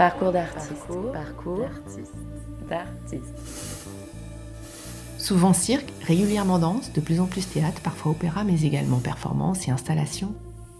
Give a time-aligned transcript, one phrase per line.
[0.00, 0.86] Parcours d'artiste.
[1.12, 1.68] Parcours,
[2.70, 3.34] d'artiste.
[5.18, 9.70] Souvent cirque, régulièrement danse, de plus en plus théâtre, parfois opéra, mais également performance et
[9.70, 10.34] installation.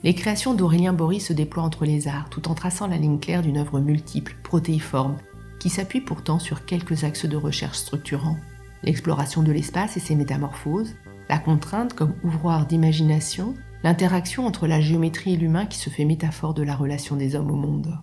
[0.05, 3.43] Les créations d'Aurélien Bory se déploient entre les arts, tout en traçant la ligne claire
[3.43, 5.19] d'une œuvre multiple, protéiforme,
[5.59, 8.39] qui s'appuie pourtant sur quelques axes de recherche structurants.
[8.85, 10.95] L'exploration de l'espace et ses métamorphoses,
[11.29, 16.55] la contrainte comme ouvroir d'imagination, l'interaction entre la géométrie et l'humain qui se fait métaphore
[16.55, 18.01] de la relation des hommes au monde.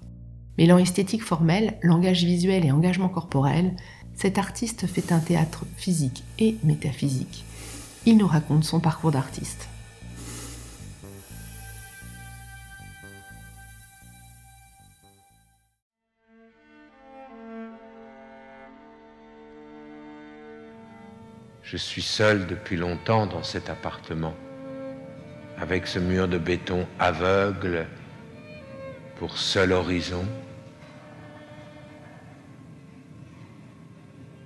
[0.57, 3.75] Mêlant esthétique formelle, langage visuel et engagement corporel,
[4.15, 7.45] cet artiste fait un théâtre physique et métaphysique.
[8.07, 9.69] Il nous raconte son parcours d'artiste.
[21.61, 24.33] Je suis seul depuis longtemps dans cet appartement,
[25.59, 27.85] avec ce mur de béton aveugle
[29.19, 30.25] pour seul horizon.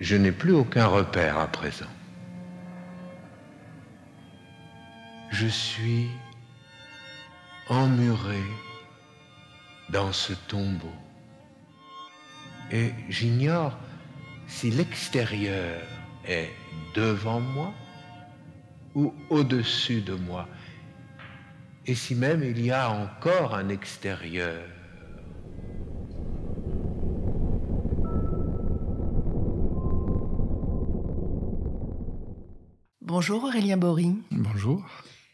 [0.01, 1.93] Je n'ai plus aucun repère à présent.
[5.29, 6.09] Je suis
[7.69, 8.41] emmuré
[9.89, 10.95] dans ce tombeau
[12.71, 13.77] et j'ignore
[14.47, 15.83] si l'extérieur
[16.27, 16.49] est
[16.95, 17.71] devant moi
[18.95, 20.47] ou au-dessus de moi
[21.85, 24.63] et si même il y a encore un extérieur.
[33.11, 34.15] Bonjour Aurélien Bory.
[34.31, 34.85] Bonjour.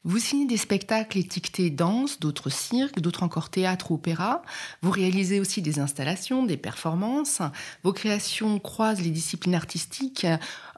[0.04, 4.42] Vous signez des spectacles étiquetés danse, d'autres cirque, d'autres encore théâtre ou opéra.
[4.82, 7.44] Vous réalisez aussi des installations, des performances.
[7.84, 10.26] Vos créations croisent les disciplines artistiques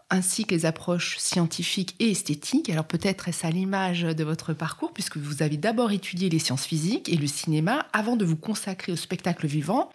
[0.09, 2.69] ainsi que les approches scientifiques et esthétiques.
[2.69, 6.66] Alors peut-être est-ce à l'image de votre parcours, puisque vous avez d'abord étudié les sciences
[6.66, 9.89] physiques et le cinéma avant de vous consacrer au spectacle vivant.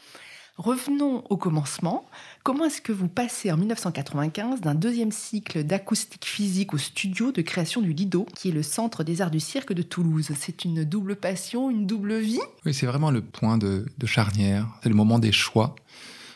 [0.56, 2.08] Revenons au commencement.
[2.44, 7.42] Comment est-ce que vous passez en 1995 d'un deuxième cycle d'acoustique physique au studio de
[7.42, 10.30] création du Lido, qui est le centre des arts du cirque de Toulouse?
[10.39, 12.39] C'est une double passion, une double vie?
[12.64, 14.68] Oui, c'est vraiment le point de, charnière.
[14.84, 15.74] C'est le moment des choix.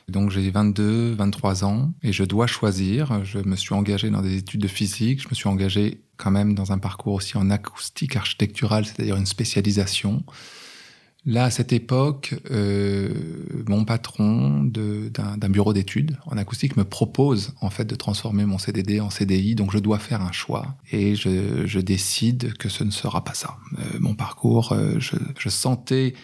[0.08, 3.24] Donc j'ai 22, 23 ans et je dois choisir.
[3.24, 5.22] Je me suis engagé dans des études de physique.
[5.22, 9.26] Je me suis engagé quand même dans un parcours aussi en acoustique architecturale, c'est-à-dire une
[9.26, 10.24] spécialisation.
[11.26, 13.12] Là, à cette époque, euh,
[13.66, 19.00] mon patron d'un bureau d'études en acoustique me propose en fait de transformer mon CDD
[19.00, 23.24] en CDI, donc je dois faire un choix et je, décide que ce ne sera
[23.24, 23.56] pas ça.
[23.78, 26.14] Euh, mon parcours, euh, je, je, sentais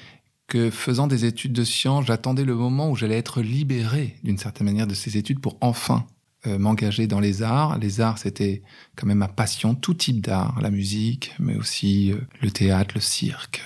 [0.47, 4.67] que faisant des études de sciences, j'attendais le moment où j'allais être libéré d'une certaine
[4.67, 6.07] manière de ces études pour enfin
[6.47, 7.79] m'engager dans les arts.
[7.79, 8.63] Les arts, c'était
[8.97, 13.65] quand même ma passion, tout type d'art, la musique, mais aussi le théâtre, le cirque,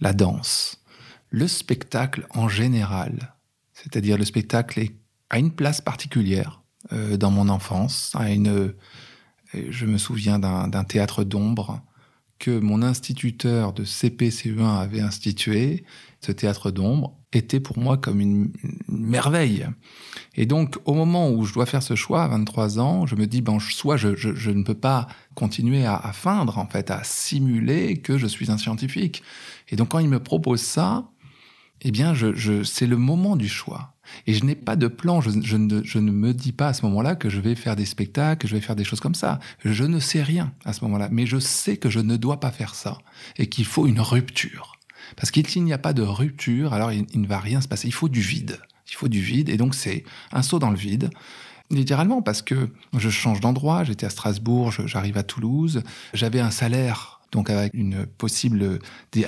[0.00, 0.82] la danse,
[1.30, 3.34] le spectacle en général,
[3.72, 4.88] c'est-à-dire le spectacle
[5.30, 8.76] a une place particulière euh, dans mon enfance, à une, euh,
[9.52, 11.82] je me souviens d'un théâtre d'ombre
[12.38, 15.84] que mon instituteur de CP-CE1 avait institué.
[16.26, 18.50] Ce théâtre d'ombre était pour moi comme une,
[18.88, 19.64] merveille.
[20.34, 23.28] Et donc, au moment où je dois faire ce choix, à 23 ans, je me
[23.28, 24.08] dis, bon, soit je,
[24.50, 25.06] ne peux pas
[25.36, 29.22] continuer à, feindre, en fait, à simuler que je suis un scientifique.
[29.68, 31.12] Et donc, quand il me propose ça,
[31.82, 33.94] eh bien, je, c'est le moment du choix.
[34.26, 36.84] Et je n'ai pas de plan, je, ne, je, ne, me dis pas à ce
[36.86, 39.38] moment-là que je vais faire des spectacles, que je vais faire des choses comme ça.
[39.64, 42.50] Je ne sais rien à ce moment-là, mais je sais que je ne dois pas
[42.50, 42.98] faire ça
[43.36, 44.75] et qu'il faut une rupture.
[45.14, 47.86] Parce qu'il n'y a pas de rupture, alors il, ne va rien se passer.
[47.88, 48.58] Il faut du vide.
[48.88, 51.10] Il faut du vide, et donc c'est un saut dans le vide.
[51.70, 55.82] Littéralement, parce que je change d'endroit, j'étais à Strasbourg, j'arrive à Toulouse,
[56.14, 58.78] j'avais un salaire, donc avec une possible,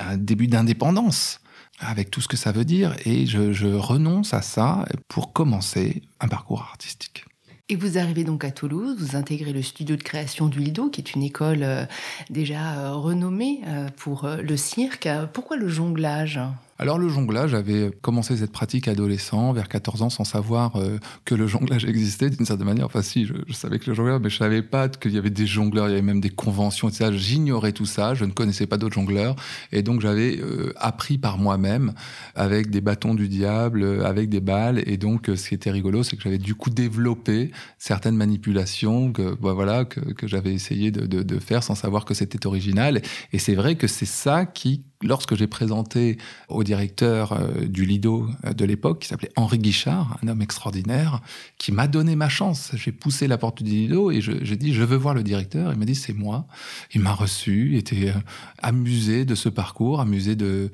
[0.00, 1.41] un début d'indépendance
[1.81, 6.28] avec tout ce que ça veut dire, et je renonce à ça pour commencer un
[6.28, 7.25] parcours artistique.
[7.71, 10.59] Et vous arrivez donc à Toulouse, vous intégrez le studio de création du
[10.89, 11.84] qui est une école euh,
[12.31, 15.06] déjà euh, renommée euh, pour le cirque.
[15.34, 16.41] Pourquoi le jonglage?
[16.81, 21.35] Alors le jonglage, j'avais commencé cette pratique adolescent, vers 14 ans, sans savoir euh, que
[21.35, 22.87] le jonglage existait d'une certaine manière.
[22.87, 25.47] Enfin si, je, savais que le jongleur, mais je savais pas qu'il y avait des
[25.47, 27.11] jongleurs, il y avait même des conventions, etc.
[27.13, 29.35] J'ignorais tout ça, je ne connaissais pas d'autres jongleurs.
[29.73, 31.95] Et donc j'avais euh, appris par moi-même,
[32.37, 34.81] avec des bâtons du diable, euh, avec des balles.
[34.87, 39.35] Et donc ce qui était rigolo, c'est que j'avais du coup développé certaines manipulations que,
[39.35, 43.03] bah, voilà, que, j'avais essayé de faire sans savoir que c'était original.
[43.33, 46.19] Et c'est vrai que c'est ça qui lorsque j'ai présenté
[46.49, 51.21] au directeur euh, du Lido euh, de l'époque, qui s'appelait Henri Guichard, un homme extraordinaire,
[51.56, 52.71] qui m'a donné ma chance.
[52.75, 55.73] J'ai poussé la porte du Lido et j'ai dit je veux voir le directeur.
[55.73, 56.47] Il m'a dit c'est moi.
[56.95, 58.21] Il m'a reçu, il était euh,
[58.61, 60.71] amusé de ce parcours, amusé de.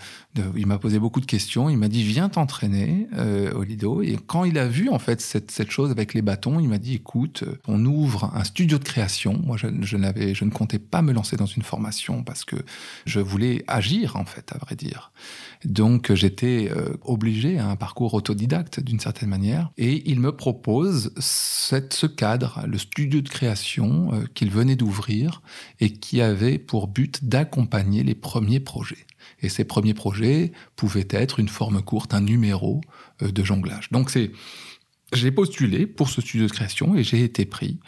[0.57, 1.69] il m'a posé beaucoup de questions.
[1.69, 3.07] Il m'a dit viens t'entraîner
[3.55, 4.03] au Lido.
[4.03, 6.79] Et quand il a vu en fait cette, cette chose avec les bâtons, il m'a
[6.79, 9.41] dit écoute, on ouvre un studio de création.
[9.45, 9.97] Moi je, je,
[10.35, 12.57] je ne comptais pas me lancer dans une formation parce que
[13.07, 15.13] je voulais agir en fait, à vrai dire.
[15.65, 19.71] Donc j'étais euh, obligé à un parcours autodidacte d'une certaine manière.
[19.77, 25.43] Et il me propose cette, ce cadre, le studio de création euh, qu'il venait d'ouvrir
[25.81, 29.07] et qui avait pour but d'accompagner les premiers projets.
[29.41, 32.81] Et ces premiers projets pouvaient être une forme courte, un numéro
[33.23, 33.91] euh, de jonglage.
[33.91, 34.33] Donc c'est
[35.15, 37.79] j'ai postulé pour ce studio de création et j'ai été pris.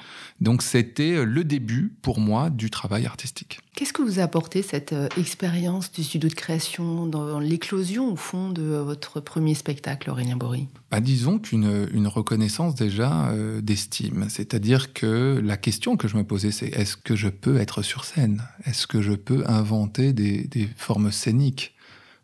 [0.41, 3.61] Donc c'était euh, le début pour moi du travail artistique.
[3.75, 8.17] Qu'est-ce que vous a apporté cette euh, expérience du studio de création dans l'éclosion au
[8.17, 10.69] fond de euh, votre premier spectacle, Aurélien Bory?
[10.91, 13.33] Bah, Disons qu'une une reconnaissance déjà
[13.63, 14.27] d'estime.
[14.29, 18.05] C'est-à-dire que la question que je me posais, c'est est-ce que je peux être sur
[18.05, 18.43] scène?
[18.65, 21.75] Est-ce que je peux inventer des, des formes scéniques?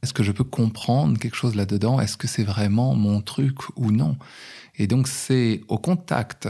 [0.03, 2.01] Est-ce que je peux comprendre quelque chose là-dedans?
[2.01, 4.17] Est-ce que c'est vraiment mon truc ou non?
[4.77, 6.49] Et donc c'est au contact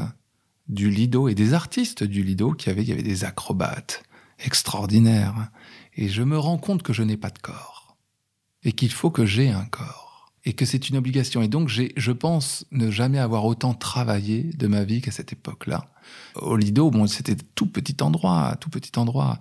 [0.68, 4.02] du Lido et des artistes du Lido qui avaient, il y avait des acrobates
[4.38, 5.50] extraordinaires.
[5.94, 7.96] Et je me rends compte que je n'ai pas de corps.
[8.64, 10.30] Et qu'il faut que j'ai un corps.
[10.44, 11.42] Et que c'est une obligation.
[11.42, 15.86] Et donc, je pense ne jamais avoir autant travaillé de ma vie qu'à cette époque-là.
[16.34, 19.38] Au Lido, bon, c'était tout petit endroit, tout petit endroit.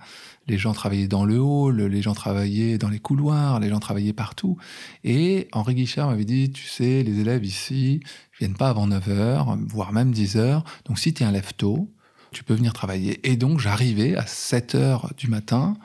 [0.48, 4.14] Les gens travaillaient dans le hall, les gens travaillaient dans les couloirs, les gens travaillaient
[4.14, 4.58] partout.
[5.04, 8.02] Et Henri Guichard m'avait dit, tu sais, les élèves ici
[8.46, 11.54] viennent pas avant 9 h voire même 10 h Donc si tu es un lève
[11.56, 11.90] tôt,
[12.32, 13.20] tu peux venir travailler.
[13.30, 15.76] Et donc j'arrivais à 7 h du matin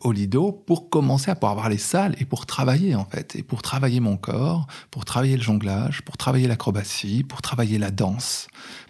[0.00, 3.42] au Lido pour commencer à pouvoir avoir les salles et pour travailler en fait, et
[3.42, 8.46] pour travailler mon corps, pour travailler le jonglage, pour travailler l'acrobatie, pour travailler la danse.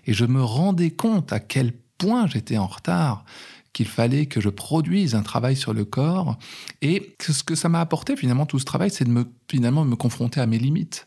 [0.06, 3.25] Et je me rendais compte à quel point j'étais en retard
[3.73, 6.38] qu'il fallait que je produise un travail sur le corps.
[6.81, 9.96] Et ce que ça m'a apporté finalement, tout ce travail, c'est de me, finalement me
[9.96, 11.06] confronter à mes limites.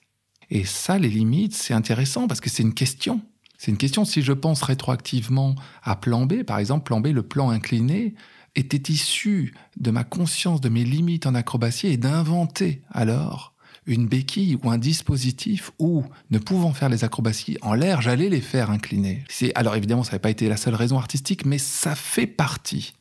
[0.49, 3.21] Et ça, les limites, c'est intéressant parce que c'est une question.
[3.57, 7.23] C'est une question, si je pense rétroactivement à plan B, par exemple, plan B, le
[7.23, 8.15] plan incliné,
[8.55, 13.53] était issu de ma conscience de mes limites en acrobatie et d'inventer alors
[13.85, 18.41] une béquille ou un dispositif où, ne pouvant faire les acrobaties en l'air, j'allais les
[18.41, 19.23] faire incliner.
[19.55, 22.93] alors évidemment, ça n'avait pas été la seule raison artistique, mais ça fait partie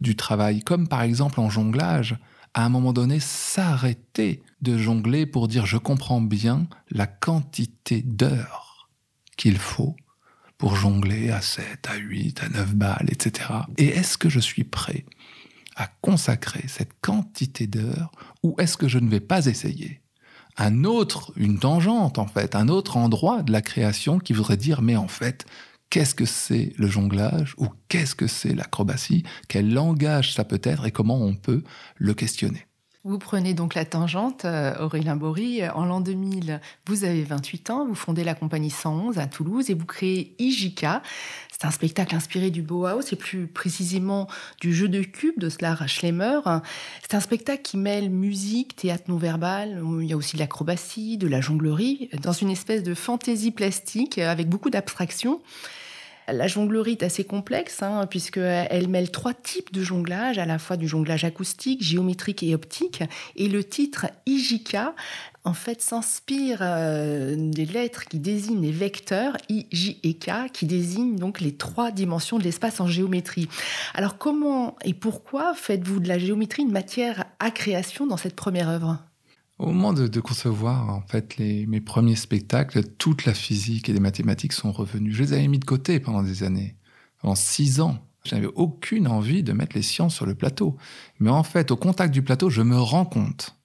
[0.00, 0.60] du travail.
[0.60, 2.16] Comme par exemple en jonglage,
[2.56, 8.88] à un moment donné, s'arrêter de jongler pour dire je comprends bien la quantité d'heures
[9.36, 9.94] qu'il faut
[10.56, 13.50] pour jongler à 7, à 8, à 9 balles, etc.
[13.76, 15.04] Et est-ce que je suis prêt
[15.76, 18.10] à consacrer cette quantité d'heures
[18.42, 20.00] ou est-ce que je ne vais pas essayer?
[20.56, 24.80] Un autre, une tangente en fait, un autre endroit de la création qui voudrait dire
[24.80, 25.44] mais en fait,
[25.90, 30.86] qu'est-ce que c'est le jonglage ou qu'est-ce que c'est l'acrobatie, quel langage ça peut être
[30.86, 31.62] et comment on peut
[31.96, 32.66] le questionner?
[33.06, 35.62] Vous prenez donc la tangente, euh, Aurélien Bory.
[35.68, 39.74] En l'an 2000, vous avez 28 ans, vous fondez la compagnie 111 à Toulouse et
[39.74, 41.02] vous créez IJICA.
[41.52, 44.26] C'est un spectacle inspiré du Bauhaus et plus précisément
[44.60, 46.40] du jeu de cube de Slar Schlemmer.
[47.00, 51.28] C'est un spectacle qui mêle musique, théâtre non-verbal, il y a aussi de l'acrobatie, de
[51.28, 55.40] la jonglerie, dans une espèce de fantaisie plastique avec beaucoup d'abstraction.
[56.28, 60.76] La jonglerie est assez complexe, hein, puisqu'elle mêle trois types de jonglage, à la fois
[60.76, 63.04] du jonglage acoustique, géométrique et optique.
[63.36, 64.94] Et le titre Ijika,
[65.44, 70.66] en fait, s'inspire euh, des lettres qui désignent les vecteurs, I, J et K, qui
[70.66, 73.48] désignent donc les trois dimensions de l'espace en géométrie.
[73.94, 78.68] Alors, comment et pourquoi faites-vous de la géométrie une matière à création dans cette première
[78.68, 78.98] œuvre?
[79.58, 84.52] Au moment de, concevoir en fait mes premiers spectacles, toute la physique et les mathématiques
[84.52, 85.12] sont revenues.
[85.12, 86.76] Je les avais mis de côté pendant des années,
[87.20, 87.98] pendant six ans.
[88.24, 90.76] Je n'avais aucune envie de mettre les sciences sur le plateau.
[91.20, 93.56] Mais en fait, au contact du plateau, je me rends compte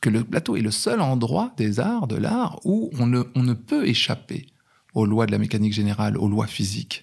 [0.00, 3.86] que le plateau est le seul endroit des arts, de l'art, où on ne, peut
[3.86, 4.46] échapper
[4.94, 7.02] aux lois de la mécanique générale, aux lois physiques,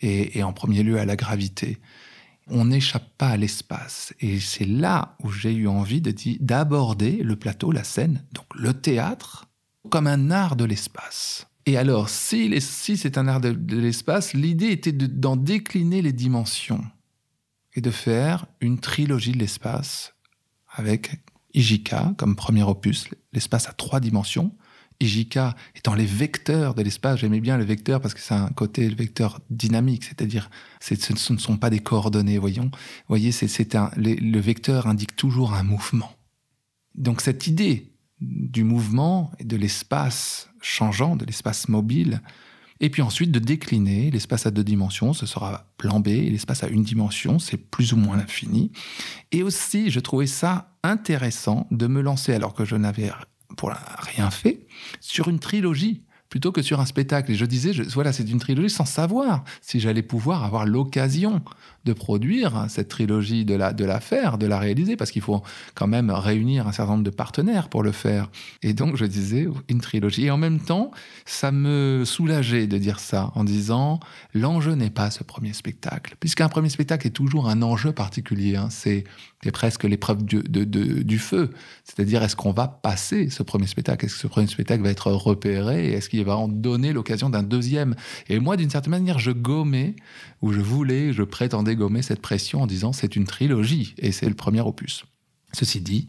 [0.00, 1.80] et en premier lieu à la gravité
[2.48, 4.14] on n'échappe pas à l'espace.
[4.20, 9.46] Et c'est là où j'ai eu envie d'aborder le plateau, la scène, donc le théâtre,
[9.90, 11.46] comme un art de l'espace.
[11.66, 16.84] Et alors, si, c'est un art de, l'espace, l'idée était d'en décliner les dimensions
[17.74, 20.14] et de faire une trilogie de l'espace
[20.70, 21.20] avec
[21.54, 24.54] Ijika comme premier opus, l'espace à trois dimensions,
[25.00, 27.20] Ijika étant les vecteurs de l'espace.
[27.20, 31.38] J'aimais bien le vecteur parce que c'est un côté le vecteur dynamique, c'est-à-dire ce ne
[31.38, 32.70] sont pas des coordonnées, voyons.
[33.08, 36.12] Voyez, c'est, le vecteur indique toujours un mouvement.
[36.94, 42.22] donc cette idée du mouvement et de l'espace changeant, de l'espace mobile,
[42.80, 46.68] et puis ensuite de décliner l'espace à deux dimensions, ce sera plan B, l'espace à
[46.68, 48.72] une dimension, c'est plus ou moins l'infini.
[49.32, 53.10] Et aussi, je trouvais ça intéressant de me lancer, alors que je n'avais
[53.56, 54.66] pour rien fait,
[55.00, 56.02] sur une trilogie
[56.34, 57.30] plutôt que sur un spectacle.
[57.30, 61.42] Et je disais, voilà, c'est une trilogie sans savoir si j'allais pouvoir avoir l'occasion
[61.84, 65.44] de produire cette trilogie, de la, de la faire, de la réaliser, parce qu'il faut
[65.76, 68.30] quand même réunir un certain nombre de partenaires pour le faire.
[68.62, 70.24] Et donc, je disais, une trilogie.
[70.24, 70.90] Et en même temps,
[71.24, 74.00] ça me soulageait de dire ça, en disant,
[74.32, 78.56] l'enjeu n'est pas ce premier spectacle, puisqu'un premier spectacle est toujours un enjeu particulier.
[78.56, 78.70] Hein.
[78.70, 79.04] C'est
[79.50, 81.50] presque l'épreuve du, feu.
[81.84, 84.06] C'est-à-dire, est-ce qu'on va passer ce premier spectacle?
[84.06, 85.92] Est-ce que ce premier spectacle va être repéré?
[85.92, 87.94] Est-ce qu'il va en donner l'occasion d'un deuxième?
[88.28, 89.96] Et moi, d'une certaine manière, je gommais,
[90.42, 94.28] ou je voulais, je prétendais gommer cette pression en disant c'est une trilogie, et c'est
[94.28, 95.04] le premier opus.
[95.52, 96.08] Ceci dit,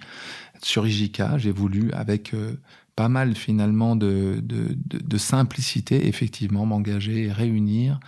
[0.62, 2.60] sur Ijika, j'ai voulu, avec euh,
[2.96, 8.00] pas mal finalement de simplicité, effectivement, m'engager et réunir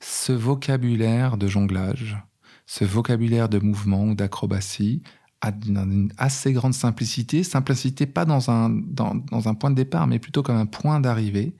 [0.00, 2.18] ce vocabulaire de jonglage
[2.66, 5.02] ce vocabulaire de mouvement ou d'acrobatie
[5.40, 10.18] a une assez grande simplicité, simplicité pas dans un, dans, un point de départ, mais
[10.18, 11.54] plutôt comme un point d'arrivée,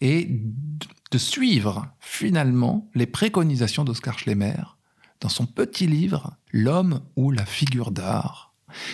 [0.00, 0.28] et
[1.12, 4.56] de suivre finalement les préconisations d'Oscar Schlemmer
[5.20, 8.52] dans son petit livre L'homme ou la figure d'art.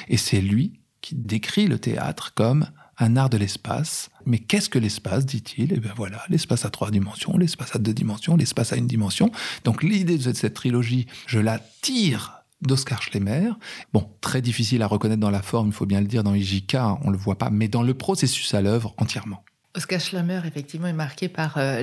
[0.08, 2.66] Et c'est lui qui décrit le théâtre comme
[2.98, 4.10] un art de l'espace.
[4.28, 5.72] Mais qu'est-ce que l'espace, dit-il?
[5.72, 9.32] Eh bien voilà, l'espace à trois dimensions, l'espace à deux dimensions, l'espace à une dimension.
[9.64, 13.50] Donc l'idée de cette trilogie, je la tire d'Oscar Schlemmer.
[13.94, 16.76] Bon, très difficile à reconnaître dans la forme, il faut bien le dire, dans IJK,
[17.02, 19.42] on ne le voit pas, mais dans le processus à l'œuvre entièrement.
[19.78, 21.82] Oscar Schlemmer, effectivement, est marqué par euh,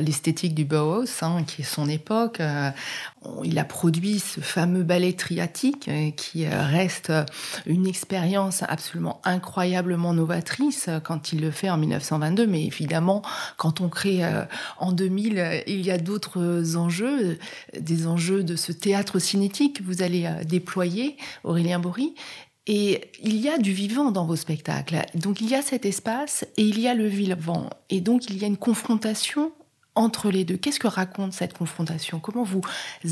[0.00, 2.38] l'esthétique du Bauhaus, hein, qui est son époque.
[2.38, 2.70] Euh,
[3.42, 7.12] il a produit ce fameux ballet triatique, euh, qui reste
[7.66, 12.46] une expérience absolument incroyablement novatrice quand il le fait en 1922.
[12.46, 13.22] Mais évidemment,
[13.56, 14.22] quand on crée
[14.78, 17.40] en 2000, il y a d'autres enjeux,
[17.76, 22.14] des enjeux de ce théâtre cinétique que vous allez déployer, Aurélien Bory.
[22.66, 25.04] Et il y a du vivant dans vos spectacles.
[25.14, 27.68] Donc il y a cet espace et il y a le vivant.
[27.90, 29.52] Et donc il y a une confrontation
[29.94, 30.56] entre les deux.
[30.56, 32.18] Qu'est-ce que raconte cette confrontation?
[32.18, 32.62] Comment vous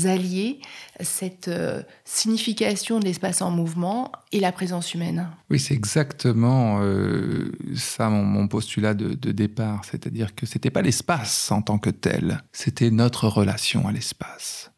[0.05, 0.59] alliez
[0.99, 5.29] cette euh, signification de l'espace en mouvement et la présence humaine?
[5.49, 9.85] Oui, c'est exactement euh, ça mon, postulat de, de départ.
[9.85, 14.71] C'est-à-dire que c'était pas l'espace en tant que tel, c'était notre relation à l'espace.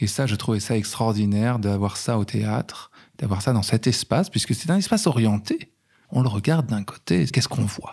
[0.00, 4.30] Et ça, je trouvais ça extraordinaire d'avoir ça au théâtre d'avoir ça dans cet espace,
[4.30, 5.72] puisque c'est un espace orienté.
[6.10, 7.92] On le regarde d'un côté, qu'est-ce qu'on voit?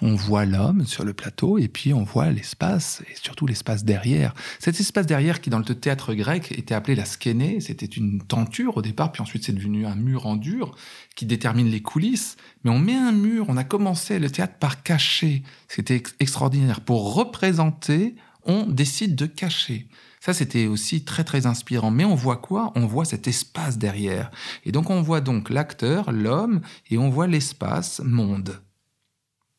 [0.00, 4.34] On voit l'homme sur le plateau et puis on voit l'espace et surtout l'espace derrière.
[4.58, 8.76] Cet espace derrière qui dans le théâtre grec était appelé la skéné, c'était une tenture
[8.76, 10.74] au départ puis ensuite c'est devenu un mur en dur
[11.14, 12.36] qui détermine les coulisses.
[12.64, 15.44] Mais on met un mur, on a commencé le théâtre par cacher.
[15.68, 16.80] C'était extraordinaire.
[16.80, 19.86] Pour représenter, on décide de cacher.
[20.24, 21.90] Ça, c'était aussi très très inspirant.
[21.90, 22.72] Mais on voit quoi?
[22.76, 24.30] On voit cet espace derrière.
[24.64, 28.62] Et donc on voit donc l'acteur, l'homme, et on voit l'espace, monde.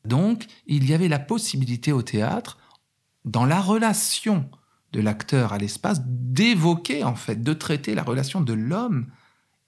[0.05, 2.57] Donc il y avait la possibilité au théâtre,
[3.25, 4.49] dans la relation
[4.91, 9.05] de l'acteur à l'espace, d'évoquer en fait, de traiter la relation de l'homme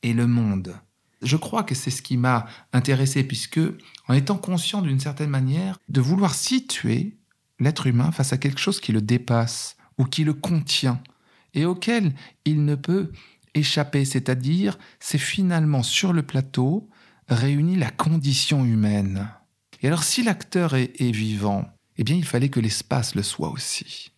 [0.02, 0.80] et le monde.
[1.22, 3.62] Je crois que c'est ce qui m'a intéressé, puisque
[4.08, 7.20] en étant conscient d'une certaine manière de vouloir situer
[7.60, 11.02] l'être humain face à quelque chose qui le dépasse, ou qui le contient
[11.54, 12.14] et auquel
[12.46, 13.12] il ne peut
[13.54, 16.90] échapper, c'est-à-dire c'est finalement sur le plateau
[17.30, 19.30] réunit la condition humaine.
[19.82, 24.12] Et alors si l'acteur est, vivant, eh bien il fallait que l'espace le soit aussi.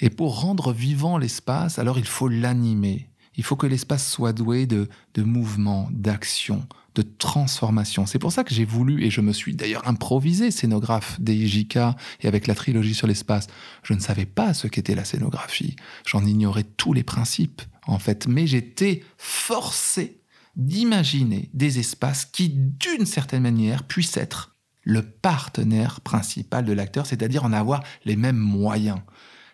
[0.00, 3.10] Et pour rendre vivant l'espace, alors il faut l'animer.
[3.36, 6.66] Il faut que l'espace soit doué de, de mouvement, d'action,
[6.98, 8.06] de transformation.
[8.06, 11.76] C'est pour ça que j'ai voulu, et je me suis d'ailleurs improvisé scénographe des IJK
[12.20, 13.46] et avec la trilogie sur l'espace.
[13.84, 15.76] Je ne savais pas ce qu'était la scénographie.
[16.04, 18.26] J'en ignorais tous les principes, en fait.
[18.26, 20.20] Mais j'étais forcé
[20.56, 27.44] d'imaginer des espaces qui, d'une certaine manière, puissent être le partenaire principal de l'acteur, c'est-à-dire
[27.44, 28.98] en avoir les mêmes moyens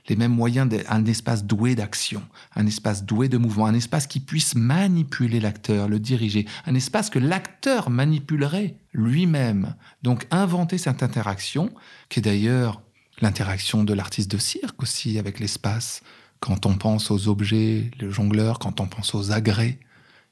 [0.08, 2.22] les mêmes moyens d'un espace doué d'action,
[2.54, 7.08] un espace doué de mouvement, un espace qui puisse manipuler l'acteur, le diriger, un espace
[7.08, 9.74] que l'acteur manipulerait lui-même.
[10.02, 11.72] Donc inventer cette interaction,
[12.08, 12.82] qui est d'ailleurs
[13.20, 16.02] l'interaction de l'artiste de cirque aussi avec l'espace.
[16.40, 19.78] Quand on pense aux objets, le jongleur, quand on pense aux agrès,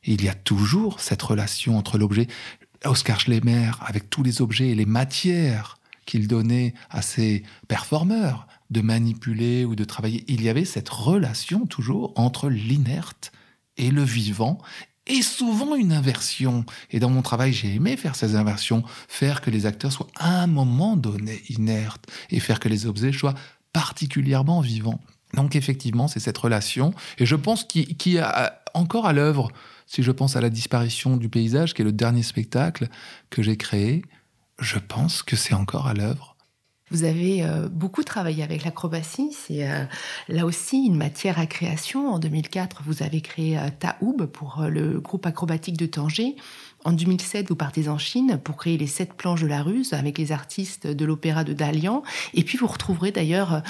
[0.04, 2.26] il y a toujours cette relation entre l'objet.
[2.84, 8.80] Oscar Schlemmer, avec tous les objets et les matières qu'il donnait à ses performeurs, de
[8.80, 10.24] manipuler ou de travailler.
[10.28, 13.30] Il y avait cette relation toujours entre l'inerte
[13.76, 14.58] et le vivant,
[15.06, 16.64] et souvent une inversion.
[16.90, 20.42] Et dans mon travail, j'ai aimé faire ces inversions, faire que les acteurs soient à
[20.42, 23.34] un moment donné inertes et faire que les objets soient
[23.72, 25.00] particulièrement vivants.
[25.34, 29.50] Donc effectivement, c'est cette relation, et je pense qu'il y a encore à l'œuvre,
[29.86, 32.88] si je pense à la disparition du paysage, qui est le dernier spectacle
[33.30, 34.02] que j'ai créé,
[34.58, 36.31] je pense que c'est encore à l'œuvre
[36.92, 39.30] vous avez euh, beaucoup travaillé avec l'acrobatie.
[39.32, 39.84] C'est euh,
[40.28, 42.12] là aussi une matière à création.
[42.12, 46.36] En 2004, vous avez créé euh, Taoub pour le groupe acrobatique de Tanger.
[46.84, 50.18] En 2007, vous partez en Chine pour créer les sept planches de la ruse avec
[50.18, 52.02] les artistes de l'opéra de Dalian.
[52.34, 53.62] Et puis vous retrouverez d'ailleurs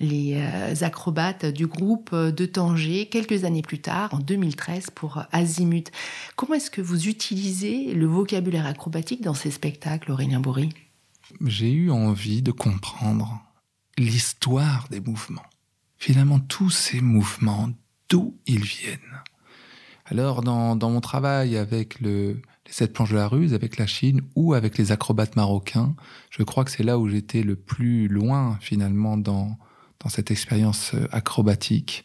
[0.00, 0.36] les
[0.82, 5.92] acrobates du groupe de Tanger quelques années plus tard, en 2013, pour Azimut.
[6.34, 10.70] Comment est-ce que vous utilisez le vocabulaire acrobatique dans ces spectacles, Aurélien Bourri?
[11.44, 13.42] J'ai eu envie de comprendre
[13.98, 15.46] l'histoire des mouvements.
[15.98, 17.70] Finalement, tous ces mouvements,
[18.08, 19.22] d'où ils viennent?
[20.04, 24.20] Alors, dans, mon travail avec le, les sept planches de la ruse, avec la Chine
[24.36, 25.96] ou avec les acrobates marocains,
[26.30, 29.58] je crois que c'est là où j'étais le plus loin, finalement, dans,
[30.00, 32.04] dans cette expérience euh, acrobatique.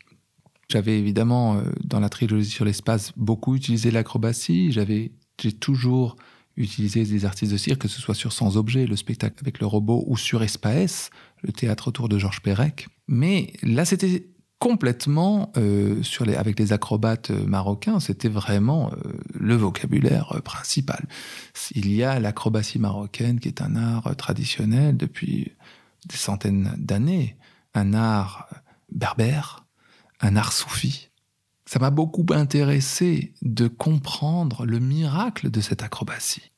[0.70, 4.72] J'avais évidemment, euh, dans la trilogie sur l'espace, beaucoup utilisé l'acrobatie.
[4.72, 6.16] J'avais, j'ai toujours
[6.58, 9.66] utiliser des artistes de cirque, que ce soit sur Sans Objet, le spectacle avec le
[9.66, 11.10] robot, ou sur Espace,
[11.42, 12.88] le théâtre autour de Georges Perec.
[13.08, 14.28] Mais là, c'était
[14.62, 21.08] complètement euh, sur les, avec les acrobates euh, marocains, c'était vraiment euh, le vocabulaire principal.
[21.74, 25.54] Il y a l'acrobatie marocaine qui est un art traditionnel depuis
[26.08, 27.38] des centaines d'années,
[27.74, 28.50] un art
[28.92, 29.66] berbère,
[30.20, 31.10] un art soufi,
[31.72, 36.52] ça m'a beaucoup intéressé de comprendre le miracle de cette acrobatie.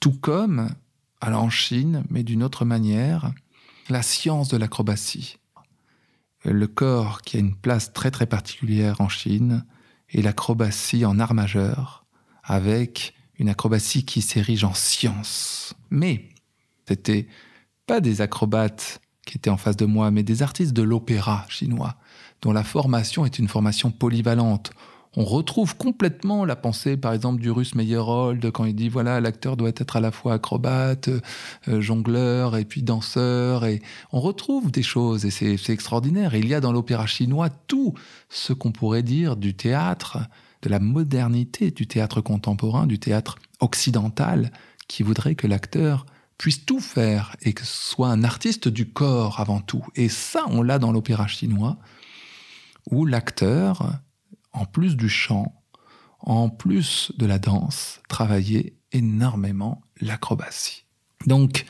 [0.00, 0.74] Tout comme,
[1.20, 3.32] alors en Chine, mais d'une autre manière,
[3.88, 5.38] la science de l'acrobatie.
[6.44, 9.64] Le corps qui a une place très très particulière en Chine
[10.10, 12.04] et l'acrobatie en art majeur,
[12.42, 15.74] avec une acrobatie qui s'érige en science.
[15.90, 16.30] Mais
[16.88, 17.28] c'était
[17.86, 21.96] pas des acrobates qui étaient en face de moi, mais des artistes de l'opéra chinois
[22.42, 24.72] dont la formation est une formation polyvalente.
[25.16, 29.56] On retrouve complètement la pensée, par exemple, du russe Meyerhold, quand il dit, voilà, l'acteur
[29.56, 31.08] doit être à la fois acrobate,
[31.68, 33.80] euh, jongleur, et puis danseur, et
[34.12, 36.34] on retrouve des choses, et c'est extraordinaire.
[36.34, 37.94] il y a dans l'opéra chinois tout
[38.28, 40.18] ce qu'on pourrait dire du théâtre,
[40.62, 44.52] de la modernité du théâtre contemporain, du théâtre occidental,
[44.88, 49.40] qui voudrait que l'acteur puisse tout faire et que ce soit un artiste du corps
[49.40, 49.84] avant tout.
[49.96, 51.76] Et ça, on l'a dans l'opéra chinois
[52.90, 54.00] où l'acteur,
[54.52, 55.54] en plus du chant,
[56.20, 60.84] en plus de la danse, travaillait énormément l'acrobatie.
[61.26, 61.64] Donc,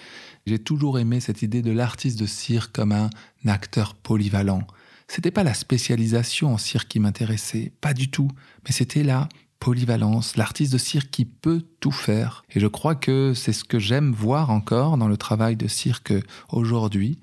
[0.47, 3.11] j'ai toujours aimé cette idée de l'artiste de cirque comme un
[3.47, 4.67] acteur polyvalent.
[5.07, 8.31] C'était pas la spécialisation en cirque qui m'intéressait, pas du tout,
[8.65, 9.29] mais c'était la
[9.59, 12.45] polyvalence, l'artiste de cirque qui peut tout faire.
[12.51, 16.13] Et je crois que c'est ce que j'aime voir encore dans le travail de cirque
[16.51, 17.19] aujourd'hui.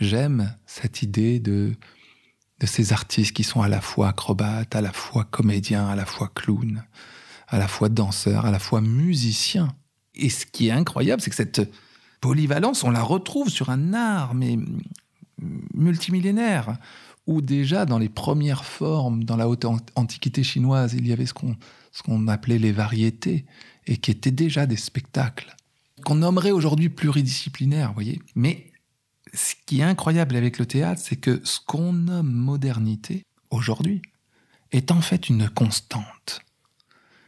[0.00, 1.72] J'aime cette idée de
[2.60, 6.04] de ces artistes qui sont à la fois acrobates, à la fois comédiens, à la
[6.04, 6.82] fois clowns,
[7.48, 9.74] à la fois danseurs, à la fois musiciens.
[10.14, 11.70] Et ce qui est incroyable, c'est que cette
[12.20, 14.58] polyvalence, on la retrouve sur un art, mais
[15.72, 16.78] multimillénaire,
[17.28, 21.34] où déjà dans les premières formes, dans la haute antiquité chinoise, il y avait ce
[21.34, 23.44] qu'on appelait les variétés,
[23.86, 25.54] et qui étaient déjà des spectacles,
[26.04, 28.20] qu'on nommerait aujourd'hui pluridisciplinaires, voyez.
[28.34, 28.67] Mais
[29.34, 34.02] ce qui est incroyable avec le théâtre, c'est que ce qu'on nomme modernité aujourd'hui
[34.72, 36.40] est en fait une constante.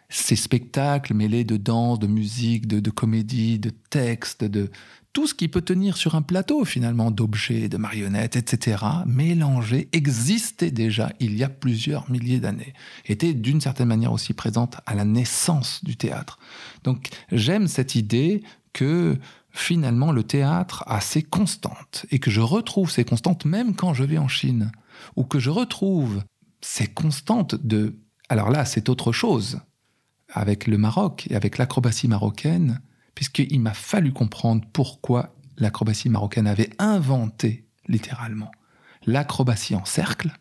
[0.09, 4.71] Ces spectacles mêlés de danse, de musique, de, comédie, de texte, de
[5.13, 10.71] tout ce qui peut tenir sur un plateau finalement d'objets, de marionnettes, etc., mélangés, existaient
[10.71, 12.75] déjà il y a plusieurs milliers d'années,
[13.07, 16.39] étaient d'une certaine manière aussi présentes à la naissance du théâtre.
[16.85, 19.17] Donc j'aime cette idée que
[19.53, 24.05] finalement le théâtre a ses constantes et que je retrouve ces constantes même quand je
[24.05, 24.71] vais en Chine
[25.17, 26.23] ou que je retrouve
[26.61, 29.61] ces constantes de alors là c'est autre chose
[30.33, 32.81] avec le Maroc et avec l'acrobatie marocaine
[33.15, 38.51] puisqu'il m'a fallu comprendre pourquoi l'acrobatie marocaine avait inventé littéralement
[39.07, 40.33] l'acrobatie en cercle.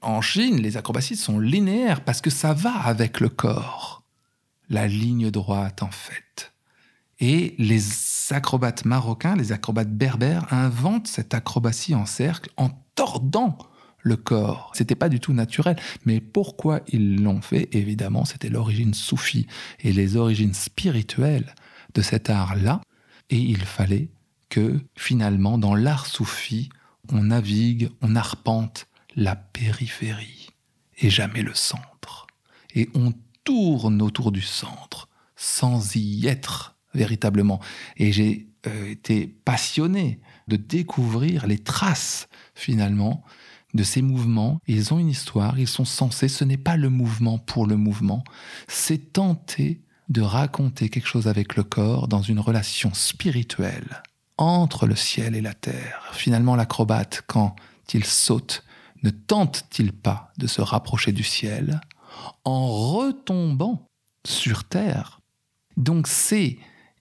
[0.00, 4.04] En Chine les acrobaties sont linéaires parce que ça va avec le corps
[4.70, 6.52] la ligne droite en fait
[7.20, 7.82] et les
[8.30, 13.58] acrobates marocains, les acrobates berbères, inventent cette acrobatie en cercle en tordant
[14.00, 14.72] le corps.
[14.74, 15.76] C'était pas du tout naturel.
[16.04, 17.68] Mais pourquoi ils l'ont fait?
[17.72, 19.46] Évidemment, c'était l'origine soufie
[19.80, 21.54] et les origines spirituelles
[21.94, 22.80] de cet art-là.
[23.30, 24.10] Et il fallait
[24.48, 26.70] que, finalement, dans l'art soufi,
[27.12, 30.50] on navigue, on arpente la périphérie
[30.98, 32.26] et jamais le centre.
[32.74, 33.12] Et on
[33.44, 37.60] tourne autour du centre, sans y être véritablement.
[37.96, 43.24] Et j'ai euh, été passionné de découvrir les traces, finalement,
[43.74, 44.60] de ces mouvements.
[44.66, 48.24] Ils ont une histoire, ils sont censés, ce n'est pas le mouvement pour le mouvement,
[48.66, 54.02] c'est tenter de raconter quelque chose avec le corps dans une relation spirituelle
[54.38, 56.10] entre le ciel et la terre.
[56.12, 57.56] Finalement, l'acrobate, quand
[57.92, 58.64] il saute,
[59.02, 61.80] ne tente-t-il pas de se rapprocher du ciel
[62.44, 63.86] en retombant
[64.24, 65.20] sur terre?
[65.76, 66.58] Donc c'est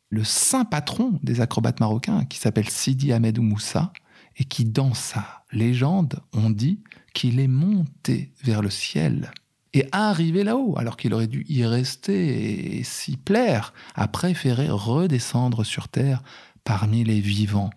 [0.10, 3.92] le saint patron des acrobates marocains qui s'appelle Sidi Ahmed Moussa
[4.38, 6.82] et qui, dans sa légende, on dit
[7.14, 9.32] qu'il est monté vers le ciel
[9.74, 15.66] et arrivé là-haut, alors qu'il aurait dû y rester et s'y plaire, a préféré redescendre
[15.66, 16.24] sur terre
[16.64, 17.70] parmi les vivants,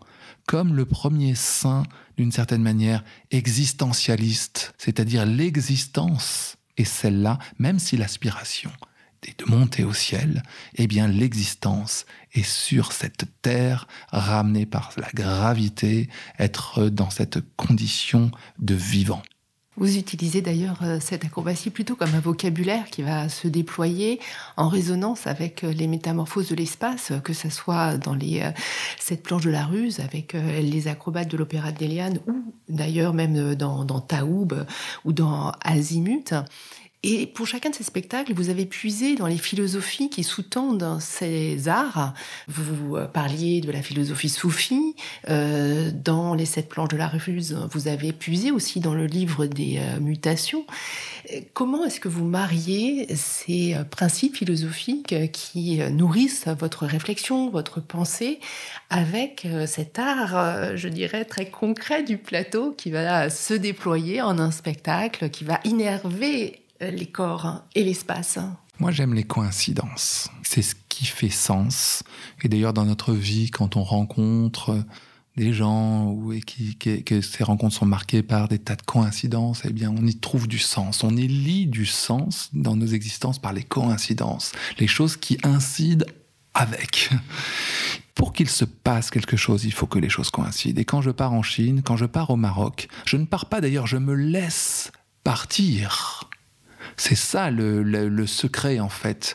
[0.46, 1.82] comme le premier saint,
[2.16, 8.70] d'une certaine manière, existentialiste, c'est-à-dire l'existence est celle-là, même si l'aspiration
[9.26, 10.42] est de monter au ciel,
[10.76, 18.30] eh bien l'existence est sur cette terre, ramenée par la gravité, être dans cette condition
[18.59, 19.22] de vivant.
[19.80, 24.20] Vous utilisez d'ailleurs euh, cette acrobatie plutôt comme un vocabulaire qui va se déployer
[24.59, 28.18] en résonance avec euh, les métamorphoses de l'espace, que ce soit dans
[28.98, 33.14] cette planche de la ruse avec euh, les acrobates de l'opéra de Déliane ou d'ailleurs
[33.14, 34.48] même dans, dans Taoub
[35.06, 36.35] ou dans Azimut.
[37.02, 41.66] Et pour chacun de ces spectacles, vous avez puisé dans les philosophies qui sous-tendent ces
[41.66, 42.12] arts.
[42.46, 44.94] Vous euh, parliez de la philosophie soufie.
[45.30, 49.46] Euh, dans les sept planches de la refuse, vous avez puisé aussi dans le livre
[49.46, 50.66] des euh, mutations.
[51.54, 58.40] Comment est-ce que vous mariez ces principes philosophiques qui nourrissent votre réflexion, votre pensée,
[58.88, 64.50] avec cet art, je dirais, très concret du plateau qui va se déployer en un
[64.50, 68.38] spectacle, qui va innerver les corps et l'espace
[68.78, 70.30] Moi, j'aime les coïncidences.
[70.42, 72.02] C'est ce qui fait sens.
[72.42, 74.82] Et d'ailleurs, dans notre vie, quand on rencontre
[75.36, 79.90] des gens et que ces rencontres sont marquées par des tas de coïncidences, eh bien,
[79.96, 81.04] on y trouve du sens.
[81.04, 86.06] On élit du sens dans nos existences par les coïncidences, les choses qui incident
[86.54, 87.10] avec.
[88.14, 90.80] Pour qu'il se passe quelque chose, il faut que les choses coïncident.
[90.80, 93.60] Et quand je pars en Chine, quand je pars au Maroc, je ne pars pas
[93.60, 94.90] d'ailleurs, je me laisse
[95.22, 96.19] partir.
[97.00, 99.34] C'est ça le, secret en fait.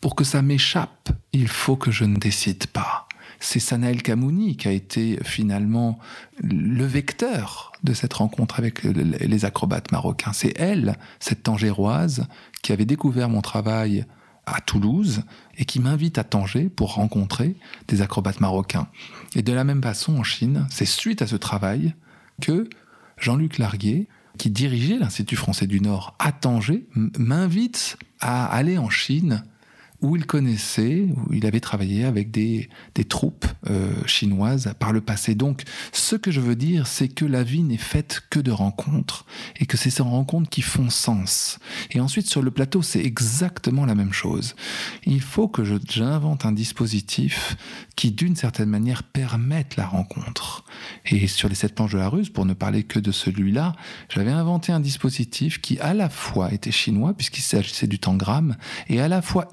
[0.00, 3.06] Pour que ça m'échappe, il faut que je ne décide pas.
[3.38, 6.00] C'est Sanael Kamouni qui a été finalement
[6.42, 10.32] le vecteur de cette rencontre avec les acrobates marocains.
[10.32, 12.26] C'est elle, cette tangéroise,
[12.60, 14.04] qui avait découvert mon travail
[14.44, 15.22] à Toulouse
[15.58, 17.54] et qui m'invite à Tanger pour rencontrer
[17.86, 18.88] des acrobates marocains.
[19.36, 21.94] Et de la même façon, en Chine, c'est suite à ce travail
[22.42, 22.68] que
[23.16, 24.08] Jean-Luc Larguet,
[24.40, 29.44] qui dirigeait l'Institut français du Nord à Tanger, m'invite à aller en Chine
[30.02, 35.00] où il connaissait, où il avait travaillé avec des, des troupes euh, chinoises par le
[35.00, 35.34] passé.
[35.34, 39.26] Donc, ce que je veux dire, c'est que la vie n'est faite que de rencontres
[39.58, 41.58] et que c'est ces rencontres qui font sens.
[41.90, 44.54] Et ensuite, sur le plateau, c'est exactement la même chose.
[45.04, 47.56] Il faut que j'invente un dispositif
[47.96, 50.64] qui, d'une certaine manière, permette la rencontre.
[51.06, 53.74] Et sur les sept planches de la ruse, pour ne parler que de celui-là,
[54.08, 58.56] j'avais inventé un dispositif qui, à la fois, était chinois, puisqu'il s'agissait du tangram,
[58.88, 59.48] et à la fois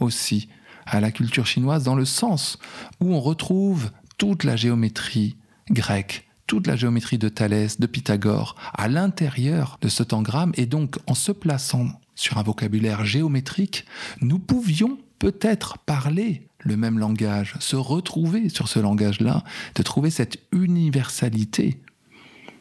[0.00, 0.48] aussi
[0.86, 2.58] à la culture chinoise dans le sens
[3.00, 5.36] où on retrouve toute la géométrie
[5.70, 10.96] grecque, toute la géométrie de Thalès, de Pythagore, à l'intérieur de ce tangram, et donc
[11.06, 13.84] en se plaçant sur un vocabulaire géométrique,
[14.20, 20.38] nous pouvions peut-être parler le même langage, se retrouver sur ce langage-là, de trouver cette
[20.52, 21.80] universalité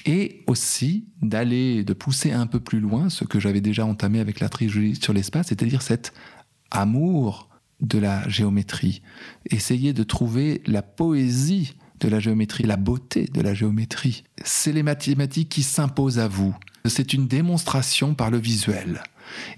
[0.06, 4.40] et aussi d'aller, de pousser un peu plus loin ce que j'avais déjà entamé avec
[4.40, 6.14] la trilogie sur l'espace, c'est-à-dire cette
[6.78, 7.50] amour
[7.82, 9.02] de la géométrie.
[9.50, 14.24] Essayez de trouver la poésie de la géométrie, la beauté de la géométrie.
[14.44, 16.56] C'est les mathématiques qui s'imposent à vous.
[16.86, 19.04] C'est une démonstration par le visuel.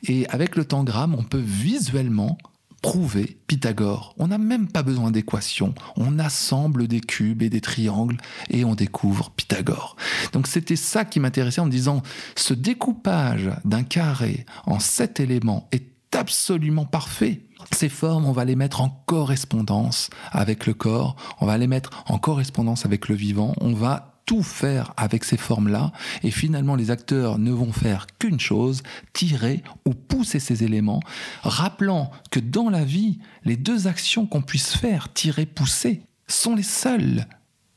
[0.04, 2.38] Et avec le tangram, on peut visuellement
[2.82, 4.14] prouver Pythagore.
[4.18, 5.74] On n'a même pas besoin d'équations.
[5.96, 8.18] On assemble des cubes et des triangles
[8.50, 9.96] et on découvre Pythagore.
[10.32, 12.04] Donc c'était ça qui m'intéressait en me disant,
[12.36, 17.42] ce découpage d'un carré en sept éléments est absolument parfait.
[17.72, 22.04] Ces formes, on va les mettre en correspondance avec le corps, on va les mettre
[22.08, 26.92] en correspondance avec le vivant, on va tout faire avec ces formes-là, et finalement les
[26.92, 31.00] acteurs ne vont faire qu'une chose, tirer ou pousser ces éléments,
[31.44, 36.64] rappelant que dans la vie, les deux actions qu'on puisse faire, tirer, pousser, sont les
[36.64, 37.26] seules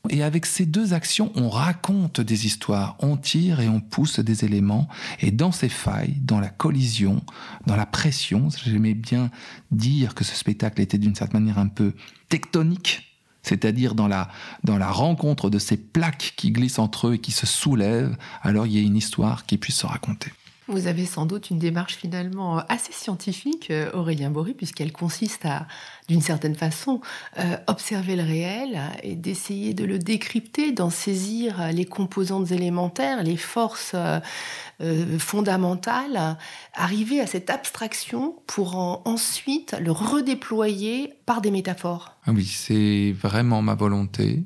[0.09, 4.45] Et avec ces deux actions, on raconte des histoires, on tire et on pousse des
[4.45, 4.87] éléments.
[5.19, 7.21] Et dans ces failles, dans la collision,
[7.67, 9.29] dans la pression, j'aimais bien
[9.69, 11.93] dire que ce spectacle était d'une certaine manière un peu
[12.29, 14.29] tectonique, c'est-à-dire dans la,
[14.63, 18.65] dans la rencontre de ces plaques qui glissent entre eux et qui se soulèvent, alors
[18.65, 20.31] il y a une histoire qui puisse se raconter.
[20.71, 25.67] Vous avez sans doute une démarche finalement assez scientifique, euh, Aurélien Bory, puisqu'elle consiste à,
[26.07, 27.01] d'une certaine façon,
[27.39, 33.35] euh, observer le réel et d'essayer de le décrypter, d'en saisir les composantes élémentaires, les
[33.35, 36.37] forces euh, fondamentales,
[36.73, 42.15] arriver à cette abstraction pour ensuite le redéployer par des métaphores.
[42.25, 44.45] Ah oui, c'est vraiment ma volonté.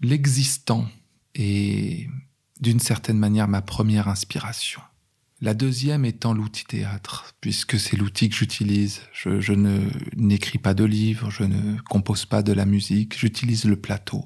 [0.00, 0.86] L'existant
[1.36, 2.08] est
[2.60, 4.80] d'une certaine manière ma première inspiration.
[5.40, 9.02] La deuxième étant l'outil théâtre, puisque c'est l'outil que j'utilise.
[9.12, 13.76] Je, ne n'écris pas de livres, je ne compose pas de la musique, j'utilise le
[13.76, 14.24] plateau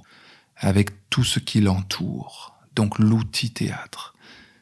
[0.56, 2.54] avec tout ce qui l'entoure.
[2.74, 4.14] Donc l'outil théâtre.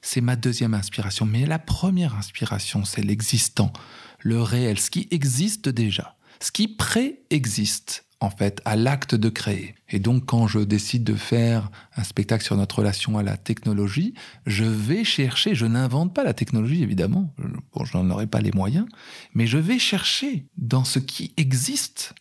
[0.02, 1.24] C'est ma deuxième inspiration.
[1.24, 3.72] Mais la première inspiration, c'est l'existant,
[4.18, 9.74] le réel, ce qui existe déjà, ce qui préexiste en fait, à l'acte de créer.
[9.88, 14.14] Et donc, quand je décide de faire un spectacle sur notre relation à la technologie,
[14.46, 17.34] je vais chercher, je n'invente pas la technologie, évidemment,
[17.72, 18.86] bon, je n'en aurai pas les moyens,
[19.34, 22.14] mais je vais chercher dans ce qui existe.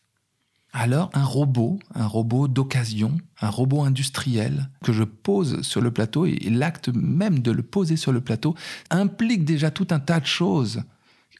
[0.71, 6.25] Alors, un robot, un robot d'occasion, un robot industriel que je pose sur le plateau,
[6.25, 8.55] et l'acte même de le poser sur le plateau
[8.89, 10.83] implique déjà tout un tas de choses,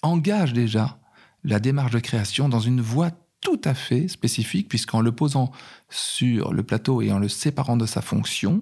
[0.01, 0.97] engage déjà
[1.45, 5.51] la démarche de création dans une voie tout à fait spécifique, puisqu'en le posant
[5.89, 8.61] sur le plateau et en le séparant de sa fonction,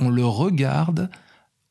[0.00, 1.10] on le regarde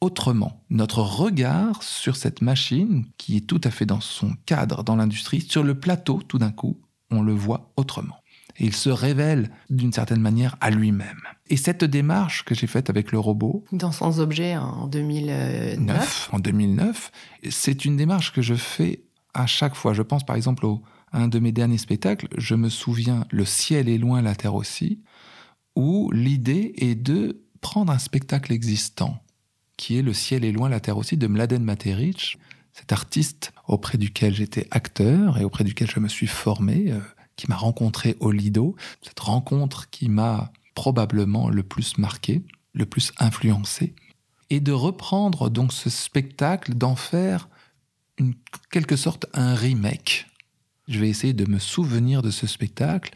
[0.02, 0.64] autrement.
[0.70, 5.42] Notre regard sur cette machine, qui est tout à fait dans son cadre dans l'industrie,
[5.42, 6.80] sur le plateau, tout d'un coup,
[7.12, 8.18] on le voit autrement.
[8.60, 11.22] Et il se révèle d'une certaine manière à lui-même.
[11.48, 13.64] Et cette démarche que j'ai faite avec le robot...
[13.72, 16.30] Dans Sans Objet en 2009.
[16.32, 17.12] en 2009,
[17.50, 19.94] c'est une démarche que je fais à chaque fois.
[19.94, 23.90] Je pense par exemple au, un de mes derniers spectacles, je me souviens Le ciel
[23.90, 25.02] est loin, la terre aussi,
[25.76, 29.24] où l'idée est de prendre un spectacle existant,
[29.78, 32.38] qui est Le ciel est loin, la terre aussi, de Mladen Materic,
[32.74, 37.00] cet artiste auprès duquel j'étais acteur et auprès duquel je me suis formé, euh,
[37.36, 42.44] qui m'a rencontré au Lido, cette rencontre qui m'a probablement le plus marqué,
[42.74, 43.96] le plus influencé,
[44.50, 47.50] et de reprendre donc ce spectacle, d'en faire
[48.20, 48.34] une
[48.72, 50.27] quelque sorte un remake
[50.88, 53.12] je vais essayer de me souvenir de ce spectacle,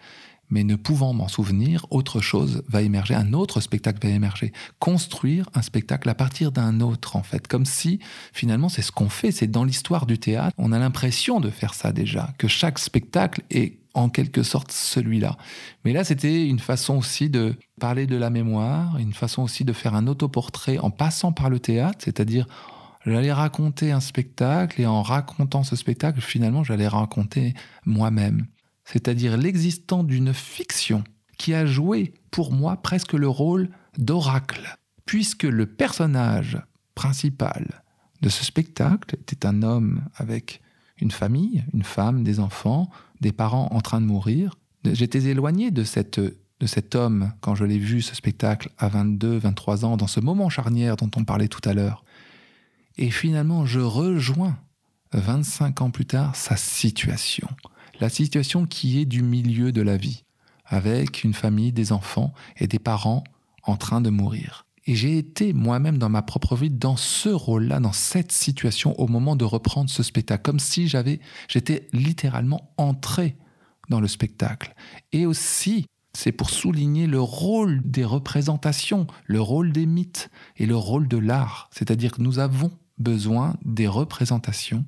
[0.52, 4.52] mais ne pouvant m'en souvenir, autre chose va émerger, un autre spectacle va émerger.
[4.80, 7.48] Construire un spectacle à partir d'un autre, en fait.
[7.48, 8.00] Comme si,
[8.34, 10.54] finalement, c'est ce qu'on fait, c'est dans l'histoire du théâtre.
[10.58, 15.38] On a l'impression de faire ça déjà, que chaque spectacle est en quelque sorte celui-là.
[15.84, 19.74] Mais là, c'était une façon aussi de parler de la mémoire, une façon aussi de
[19.74, 22.46] faire un autoportrait en passant par le théâtre, c'est-à-dire
[23.06, 27.54] J'allais raconter un spectacle et en racontant ce spectacle, finalement, j'allais raconter
[27.86, 28.46] moi-même.
[28.86, 31.04] C'est-à-dire l'existence d'une fiction
[31.38, 36.62] qui a joué pour moi presque le rôle d'oracle, puisque le personnage
[36.94, 37.84] principal
[38.22, 40.62] de ce spectacle était un homme avec
[41.00, 42.90] une famille, une femme, des enfants,
[43.22, 44.56] des parents en train de mourir.
[44.86, 45.84] J'étais éloigné de
[46.62, 50.20] de cet homme quand je l'ai vu ce spectacle à 22, 23 ans, dans ce
[50.20, 52.06] moment charnière dont on parlait tout à l'heure.
[53.02, 54.60] Et finalement, je rejoins
[55.14, 57.48] 25 ans plus tard sa situation.
[58.00, 60.24] La situation qui est du milieu de la vie,
[60.68, 63.24] avec une famille, des enfants et des parents
[63.64, 64.68] en train de mourir.
[64.86, 69.08] Et j'ai été moi-même dans ma propre vie dans ce rôle-là, dans cette situation au
[69.08, 73.36] moment de reprendre ce spectacle, comme si j'avais, j'étais littéralement entré
[73.90, 74.76] dans le spectacle.
[75.12, 80.76] Et aussi, c'est pour souligner le rôle des représentations, le rôle des mythes et le
[80.76, 81.68] rôle de l'art.
[81.72, 84.86] C'est-à-dire que nous avons besoin des représentations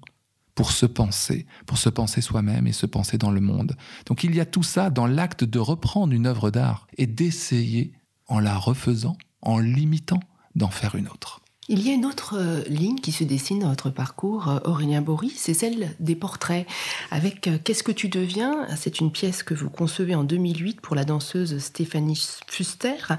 [0.56, 3.76] pour se penser, pour se penser soi-même et se penser dans le monde.
[4.06, 7.94] Donc il y a tout ça dans l'acte de reprendre une œuvre d'art et d'essayer,
[8.28, 10.20] en la refaisant, en l'imitant,
[10.56, 11.43] d'en faire une autre.
[11.70, 15.02] Il y a une autre euh, ligne qui se dessine dans votre parcours, euh, Aurélien
[15.02, 16.68] Bory, c'est celle des portraits.
[17.10, 18.68] Avec euh, Qu'est-ce que tu deviens?
[18.76, 23.16] C'est une pièce que vous concevez en 2008 pour la danseuse Stéphanie Fuster.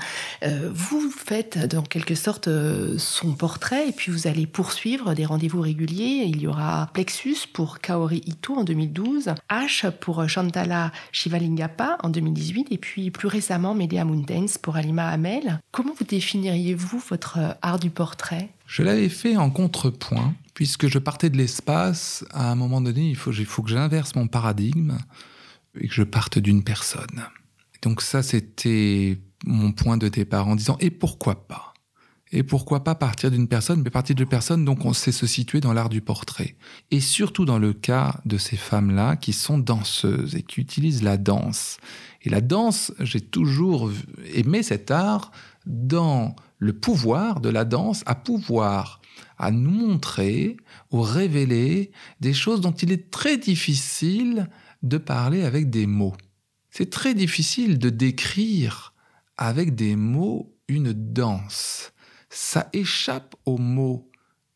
[0.73, 2.49] Vous faites dans quelque sorte
[2.99, 6.25] son portrait et puis vous allez poursuivre des rendez-vous réguliers.
[6.27, 12.69] Il y aura Plexus pour Kaori Ito en 2012, H pour Chantala Shivalingappa en 2018
[12.71, 15.61] et puis plus récemment Medea Mountains pour Alima Hamel.
[15.73, 18.44] Comment vous définiriez-vous votre art du portrait?
[18.67, 22.25] Je l'avais fait en contrepoint, puisque je partais de l'espace.
[22.33, 24.99] À un moment donné, il faut, que j'inverse mon paradigme
[25.79, 27.25] et que je parte d'une personne.
[27.83, 31.75] Donc ça, c'était mon point de départ en disant et pourquoi pas?
[32.33, 35.61] Et pourquoi pas partir d'une personne, mais partir de personnes donc on sait se situer
[35.61, 36.57] dans l'art du portrait.
[36.91, 41.17] Et surtout dans le cas de ces femmes-là qui sont danseuses et qui utilisent la
[41.17, 41.77] danse.
[42.23, 43.93] Et la danse, j'ai toujours
[44.35, 45.31] aimé cet art
[45.67, 49.01] dans le pouvoir de la danse à pouvoir
[49.39, 50.57] à nous montrer
[50.91, 51.91] ou révéler
[52.21, 54.49] des choses dont il est très difficile
[54.83, 56.15] de parler avec des mots.
[56.71, 58.95] C'est très difficile de décrire
[59.37, 61.93] avec des mots une danse
[62.35, 64.11] ça échappe aux mots.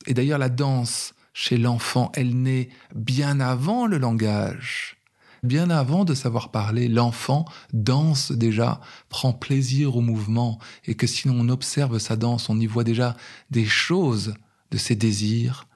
[0.07, 4.98] Et d'ailleurs, la danse, chez l'enfant, elle naît bien avant le langage.
[5.43, 11.29] Bien avant de savoir parler, l'enfant danse déjà, prend plaisir au mouvement, et que si
[11.29, 13.17] on observe sa danse, on y voit déjà
[13.51, 14.35] des choses
[14.71, 15.69] de ses désirs,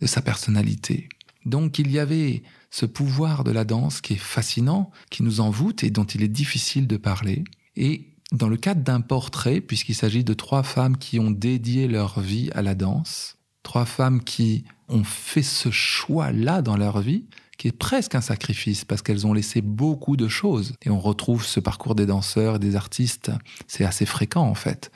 [0.00, 1.08] de sa personnalité.
[1.46, 5.84] Donc il y avait ce pouvoir de la danse qui est fascinant, qui nous envoûte
[5.84, 7.44] et dont il est difficile de parler.
[7.76, 12.20] Et dans le cadre d'un portrait, puisqu'il s'agit de trois femmes qui ont dédié leur
[12.20, 17.24] vie à la danse, trois femmes qui ont fait ce choix-là dans leur vie,
[17.56, 20.74] qui est presque un sacrifice parce qu'elles ont laissé beaucoup de choses.
[20.82, 23.30] Et on retrouve ce parcours des danseurs et des artistes,
[23.66, 24.90] c'est assez fréquent en fait.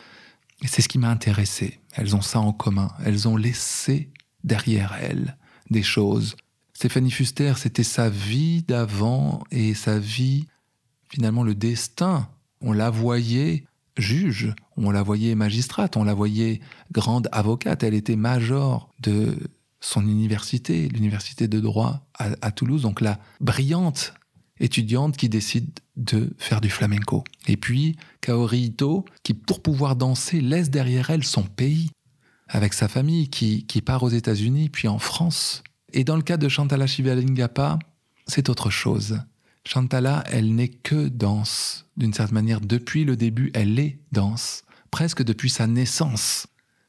[0.62, 1.80] Et c'est ce qui m'a intéressé.
[1.92, 2.90] Elles ont ça en commun.
[3.04, 4.10] Elles ont laissé
[4.44, 5.36] derrière elles
[5.70, 6.36] des choses.
[6.72, 10.46] Stéphanie Fuster, c'était sa vie d'avant et sa vie,
[11.10, 12.28] finalement le destin
[12.60, 13.64] on la voyait
[13.96, 16.60] juge, on la voyait magistrate, on la voyait
[16.92, 17.82] grande avocate.
[17.82, 19.36] Elle était major de
[19.80, 24.14] son université, l'université de droit à, Toulouse, donc la brillante
[24.60, 27.22] étudiante qui décide de faire du flamenco.
[27.46, 31.90] Et puis Kaori Ito, qui pour pouvoir danser laisse derrière elle son pays,
[32.48, 35.62] avec sa famille, qui, qui part aux États-Unis, puis en France.
[35.92, 37.78] Et dans le cas de Chantala Shivalingapa,
[38.26, 39.20] c'est autre chose.
[39.64, 41.86] Chantala, elle n'est que danse.
[41.96, 44.64] D'une certaine manière, depuis le début, elle est danse.
[44.90, 46.46] Presque depuis sa naissance,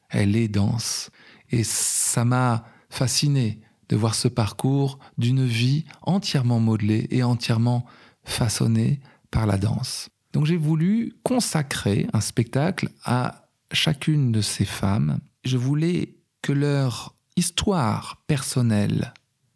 [0.10, 1.10] elle est danse.
[1.52, 7.86] Et ça m'a fasciné de voir ce parcours d'une vie entièrement modelée et entièrement
[8.24, 9.00] façonnée
[9.32, 10.10] par la danse.
[10.34, 15.20] Donc j'ai voulu consacrer un spectacle à chacune de ces femmes.
[15.44, 19.14] Je voulais que leur histoire personnelle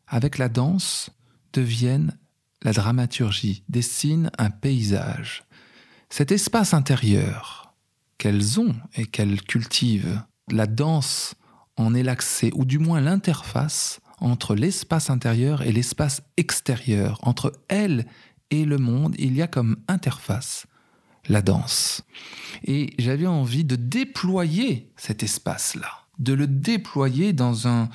[0.08, 1.12] avec la danse
[1.54, 2.17] devienne
[2.63, 5.43] la dramaturgie dessine un paysage.
[6.10, 7.74] Cet espace intérieur
[8.17, 11.36] qu'elles ont et qu'elles cultivent, la danse
[11.78, 17.20] en est l'accès, ou du moins l'interface entre l'espace intérieur et l'espace extérieur.
[17.24, 18.06] Entre elles
[18.52, 20.68] et le monde, il y a comme interface
[21.28, 22.04] la danse.
[22.66, 27.90] Et j'avais envie de déployer cet espace-là, de le déployer dans un,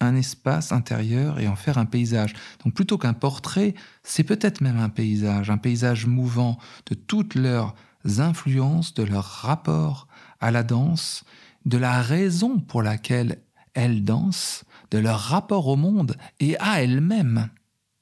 [0.00, 2.34] un espace intérieur et en faire un paysage.
[2.64, 7.74] Donc plutôt qu'un portrait, c'est peut-être même un paysage, un paysage mouvant de toutes leurs
[8.18, 10.08] influences, de leur rapport
[10.40, 11.24] à la danse,
[11.64, 13.38] de la raison pour laquelle
[13.74, 17.48] elles dansent, de leur rapport au monde et à elles-mêmes.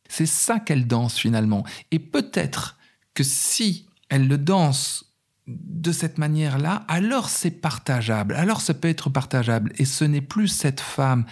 [0.08, 1.64] C'est ça qu'elles dansent finalement.
[1.90, 2.76] Et peut-être
[3.14, 5.06] que si elles le dansent
[5.46, 9.72] de cette manière-là, alors c'est partageable, alors ça peut être partageable.
[9.78, 11.24] Et ce n'est plus cette femme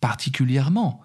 [0.00, 1.00] particulièrement,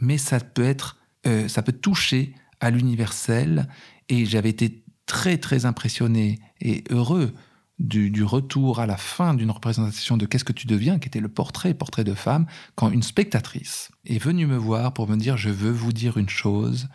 [0.00, 3.68] mais ça peut être, euh, ça peut toucher à l'universel.
[4.08, 7.34] Et j'avais été très très impressionné et heureux
[7.78, 11.28] du, retour à la fin d'une représentation de Qu'est-ce que tu deviens, qui était le
[11.28, 15.50] portrait, portrait de femme, quand une spectatrice est venue me voir pour me dire je
[15.50, 16.88] veux vous dire une chose,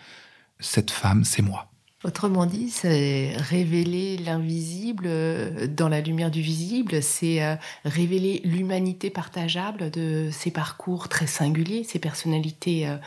[0.59, 1.69] cette femme c'est moi.
[2.03, 9.09] Autrement dit, c'est révéler l'invisible euh, dans la lumière du visible, c'est euh, révéler l'humanité
[9.09, 12.97] partageable de ces parcours très singuliers, ces personnalités euh,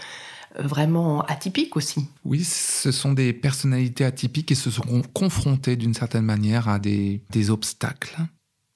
[0.58, 2.08] vraiment atypiques aussi.
[2.24, 7.20] Oui, ce sont des personnalités atypiques qui se sont confrontées d'une certaine manière à des,
[7.48, 8.16] obstacles.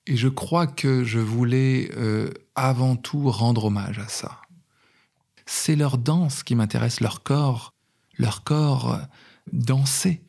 [0.07, 1.91] Et je crois que je voulais
[2.55, 4.41] avant tout rendre hommage à ça.
[5.47, 7.75] C'est leur danse qui m'intéresse, leur corps,
[8.19, 9.01] leur corps
[9.53, 10.23] danser.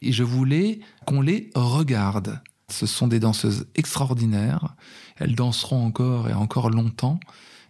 [0.00, 2.40] Et je voulais qu'on les regarde.
[2.68, 4.74] Ce sont des danseuses extraordinaires.
[5.16, 7.20] Elles danseront encore et encore longtemps.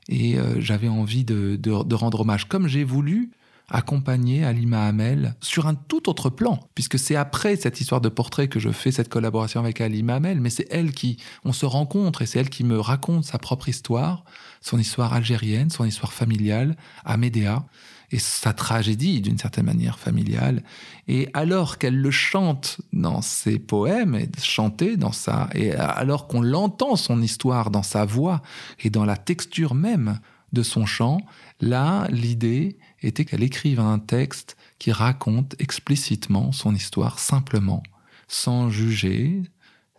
[0.08, 3.30] Et euh, j'avais envie de, rendre hommage, comme j'ai voulu
[3.70, 8.48] accompagner Alima Hamel sur un tout autre plan, puisque c'est après cette histoire de portrait
[8.48, 12.20] que je fais cette collaboration avec Alima Hamel, mais c'est elle qui, on se rencontre
[12.22, 14.24] et c'est elle qui me raconte sa propre histoire,
[14.60, 17.64] son histoire algérienne, son histoire familiale à Médéa
[18.12, 20.62] et sa tragédie d'une certaine manière familiale.
[21.08, 26.42] Et alors qu'elle le chante dans ses poèmes et chanter dans sa, et alors qu'on
[26.42, 28.42] l'entend son histoire dans sa voix
[28.80, 30.20] et dans la texture même
[30.52, 31.18] de son chant,
[31.60, 37.82] là, l'idée était qu'elle écrive un texte qui raconte explicitement son histoire simplement,
[38.28, 39.42] sans juger,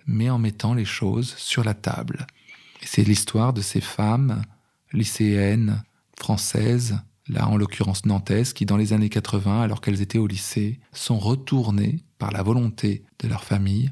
[0.05, 2.27] mais en mettant les choses sur la table.
[2.83, 4.43] c'est l'histoire de ces femmes
[4.91, 5.81] lycéennes,
[6.17, 10.79] françaises, là en l'occurrence nantaises, qui dans les années 80, alors qu'elles étaient au lycée,
[10.91, 13.89] sont retournées par la volonté de leur famille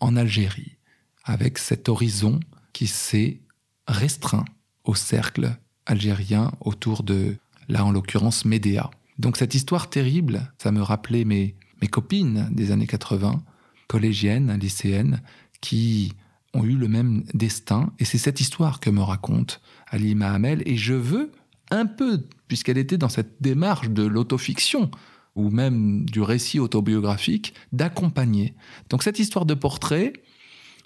[0.00, 0.76] en Algérie,
[1.24, 2.40] avec cet horizon
[2.72, 3.40] qui s'est
[3.86, 4.44] restreint
[4.84, 5.56] au cercle
[5.86, 7.36] algérien autour de,
[7.68, 8.90] là en l'occurrence, Médéa.
[9.18, 13.42] Donc cette histoire terrible, ça me rappelait mes, mes copines des années 80,
[13.88, 15.20] collégiennes, lycéennes,
[15.60, 16.12] qui
[16.54, 17.92] ont eu le même destin.
[17.98, 20.62] Et c'est cette histoire que me raconte Alima Hamel.
[20.66, 21.32] Et je veux
[21.70, 24.90] un peu, puisqu'elle était dans cette démarche de l'autofiction,
[25.36, 28.54] ou même du récit autobiographique, d'accompagner.
[28.88, 30.12] Donc cette histoire de portrait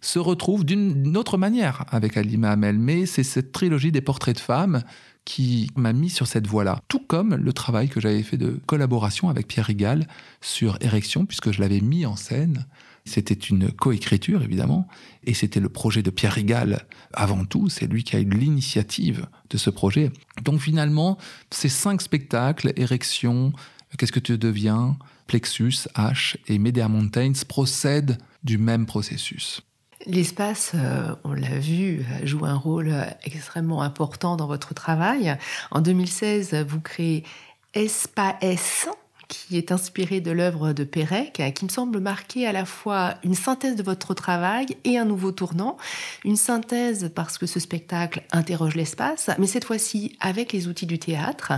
[0.00, 4.40] se retrouve d'une autre manière avec Alima Hamel, mais c'est cette trilogie des portraits de
[4.40, 4.82] femmes
[5.24, 6.80] qui m'a mis sur cette voie-là.
[6.88, 10.06] Tout comme le travail que j'avais fait de collaboration avec Pierre Rigal
[10.42, 12.66] sur Érection, puisque je l'avais mis en scène
[13.04, 14.88] c'était une coécriture, évidemment,
[15.24, 17.68] et c'était le projet de Pierre Rigal avant tout.
[17.68, 20.10] C'est lui qui a eu l'initiative de ce projet.
[20.42, 21.18] Donc finalement,
[21.50, 23.52] ces cinq spectacles, Érection,
[23.96, 24.96] Qu'est-ce que tu deviens,
[25.26, 29.62] Plexus, H et Medea Mountains procèdent du même processus.
[30.06, 32.92] L'espace, euh, on l'a vu, joue un rôle
[33.22, 35.36] extrêmement important dans votre travail.
[35.70, 37.24] En 2016, vous créez
[37.72, 38.88] Espace
[39.34, 43.34] qui est inspiré de l'œuvre de Pérec, qui me semble marquer à la fois une
[43.34, 45.76] synthèse de votre travail et un nouveau tournant.
[46.24, 50.98] Une synthèse parce que ce spectacle interroge l'espace, mais cette fois-ci avec les outils du
[50.98, 51.52] théâtre.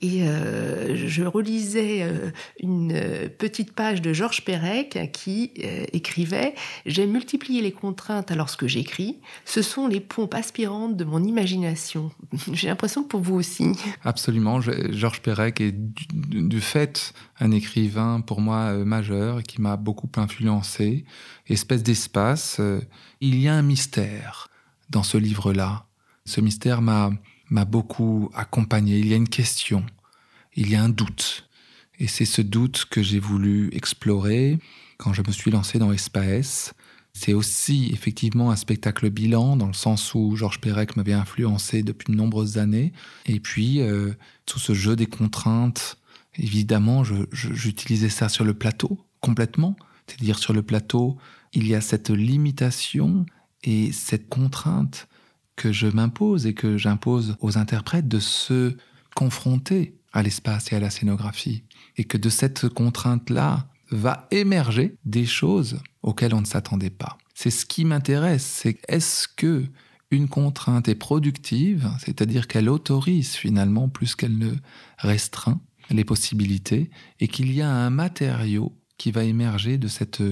[0.00, 6.54] Et euh, je relisais euh, une petite page de Georges Pérec qui euh, écrivait
[6.86, 9.18] J'ai multiplié les contraintes lorsque j'écris.
[9.44, 12.10] Ce sont les pompes aspirantes de mon imagination.
[12.52, 13.72] J'ai l'impression que pour vous aussi.
[14.04, 14.60] Absolument.
[14.60, 17.03] Georges Pérec est du fait
[17.40, 21.04] un écrivain pour moi euh, majeur qui m'a beaucoup influencé.
[21.46, 22.80] Espèce d'espace, euh,
[23.20, 24.48] il y a un mystère
[24.90, 25.86] dans ce livre-là.
[26.24, 27.10] Ce mystère m'a
[27.66, 28.98] beaucoup accompagné.
[28.98, 29.84] Il y a une question,
[30.54, 31.48] il y a un doute.
[31.98, 34.58] Et c'est ce doute que j'ai voulu explorer
[34.98, 36.74] quand je me suis lancé dans Espace.
[37.12, 42.12] C'est aussi effectivement un spectacle bilan, dans le sens où Georges Perec m'avait influencé depuis
[42.12, 42.92] de nombreuses années.
[43.26, 44.12] Et puis, euh,
[44.46, 45.96] tout ce jeu des contraintes,
[46.36, 49.76] Évidemment, j'utilisais ça sur le plateau complètement.
[50.06, 51.16] C'est-à-dire sur le plateau,
[51.52, 53.24] il y a cette limitation
[53.62, 55.08] et cette contrainte
[55.56, 58.76] que je m'impose et que j'impose aux interprètes de se
[59.14, 61.62] confronter à l'espace et à la scénographie.
[61.96, 67.18] Et que de cette contrainte-là va émerger des choses auxquelles on ne s'attendait pas.
[67.34, 69.64] C'est ce qui m'intéresse, c'est est-ce que
[70.10, 74.52] une contrainte est productive, c'est-à-dire qu'elle autorise finalement plus qu'elle ne
[74.98, 75.60] restreint,
[75.90, 80.22] les possibilités et qu'il y a un matériau qui va émerger de cette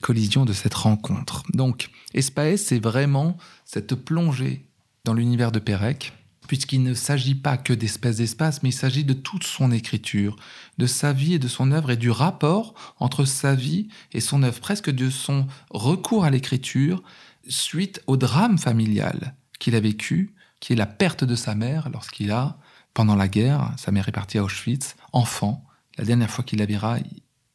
[0.00, 1.44] collision, de cette rencontre.
[1.54, 4.66] Donc, Espace, c'est vraiment cette plongée
[5.04, 6.12] dans l'univers de Pérec,
[6.48, 10.36] puisqu'il ne s'agit pas que d'espèces d'espace, mais il s'agit de toute son écriture,
[10.78, 14.42] de sa vie et de son œuvre, et du rapport entre sa vie et son
[14.42, 17.02] œuvre, presque de son recours à l'écriture
[17.48, 22.30] suite au drame familial qu'il a vécu, qui est la perte de sa mère lorsqu'il
[22.30, 22.58] a
[22.94, 25.64] pendant la guerre, sa mère est partie à Auschwitz, enfant.
[25.98, 26.98] La dernière fois qu'il la verra,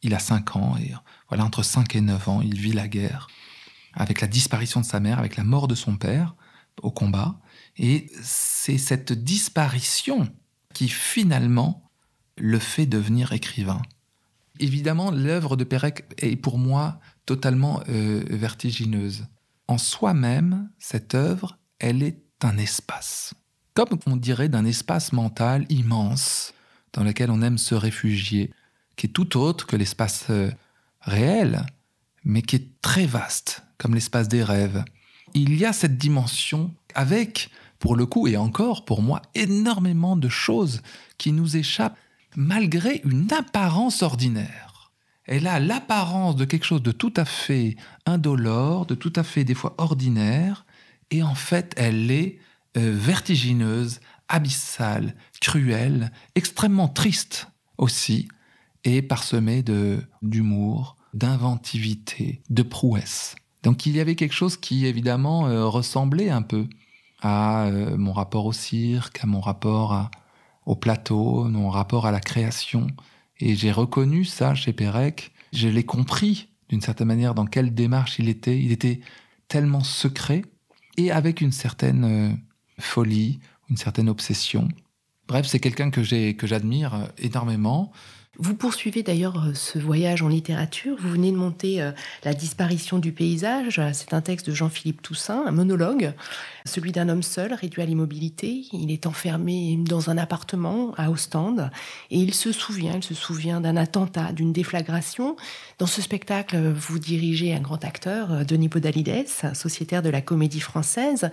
[0.02, 0.92] il a 5 ans, et
[1.28, 3.28] voilà, entre 5 et 9 ans, il vit la guerre,
[3.94, 6.34] avec la disparition de sa mère, avec la mort de son père
[6.82, 7.40] au combat.
[7.76, 10.28] Et c'est cette disparition
[10.74, 11.90] qui finalement
[12.36, 13.82] le fait devenir écrivain.
[14.60, 19.26] Évidemment, l'œuvre de Pérec est pour moi totalement euh, vertigineuse.
[19.66, 23.34] En soi-même, cette œuvre, elle est un espace
[23.86, 26.52] comme on dirait d'un espace mental immense
[26.92, 28.52] dans lequel on aime se réfugier,
[28.96, 30.50] qui est tout autre que l'espace euh,
[31.02, 31.64] réel,
[32.24, 34.84] mais qui est très vaste, comme l'espace des rêves.
[35.34, 40.28] Il y a cette dimension avec, pour le coup, et encore pour moi, énormément de
[40.28, 40.82] choses
[41.18, 41.98] qui nous échappent
[42.36, 44.92] malgré une apparence ordinaire.
[45.24, 47.76] Elle a l'apparence de quelque chose de tout à fait
[48.06, 50.64] indolore, de tout à fait des fois ordinaire,
[51.10, 52.38] et en fait elle est
[52.74, 57.48] vertigineuse, abyssale, cruelle, extrêmement triste
[57.78, 58.28] aussi,
[58.84, 63.34] et parsemée de d'humour, d'inventivité, de prouesse.
[63.62, 66.68] Donc il y avait quelque chose qui évidemment euh, ressemblait un peu
[67.20, 70.10] à euh, mon rapport au cirque, à mon rapport
[70.66, 72.86] au plateau, mon rapport à la création.
[73.40, 75.32] Et j'ai reconnu ça chez Pérec.
[75.52, 78.60] Je l'ai compris d'une certaine manière dans quelle démarche il était.
[78.60, 79.00] Il était
[79.48, 80.42] tellement secret
[80.96, 82.38] et avec une certaine
[82.78, 84.68] folie, une certaine obsession.
[85.26, 87.92] Bref, c'est quelqu'un que j'admire énormément.
[88.40, 90.96] Vous poursuivez d'ailleurs euh, ce voyage en littérature.
[91.00, 91.90] Vous venez de monter euh,
[92.24, 93.80] La disparition du paysage.
[93.92, 96.12] C'est un texte de Jean-Philippe Toussaint, un monologue,
[96.64, 98.66] celui d'un homme seul, réduit à l'immobilité.
[98.72, 101.70] Il est enfermé dans un appartement à Ostende
[102.12, 105.34] et il se souvient, il se souvient d'un attentat, d'une déflagration.
[105.78, 110.60] Dans ce spectacle, vous dirigez un grand acteur, euh, Denis Podalides, sociétaire de la comédie
[110.60, 111.28] française.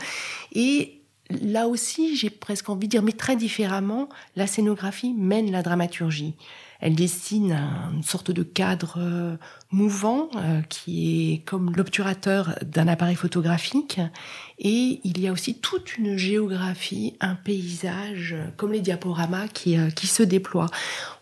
[0.54, 5.64] Et là aussi, j'ai presque envie de dire, mais très différemment, la scénographie mène la
[5.64, 6.36] dramaturgie.
[6.82, 7.54] Elle dessine
[7.94, 9.38] une sorte de cadre euh,
[9.72, 14.00] mouvant euh, qui est comme l'obturateur d'un appareil photographique.
[14.60, 19.90] Et il y a aussi toute une géographie, un paysage, comme les diaporamas qui, euh,
[19.90, 20.70] qui se déploient.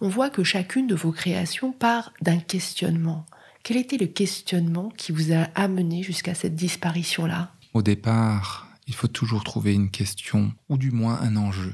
[0.02, 3.26] On voit que chacune de vos créations part d'un questionnement.
[3.64, 7.52] Quel était le questionnement qui vous a amené jusqu'à cette disparition-là?
[7.74, 11.74] Au départ, il faut toujours trouver une question, ou du moins un enjeu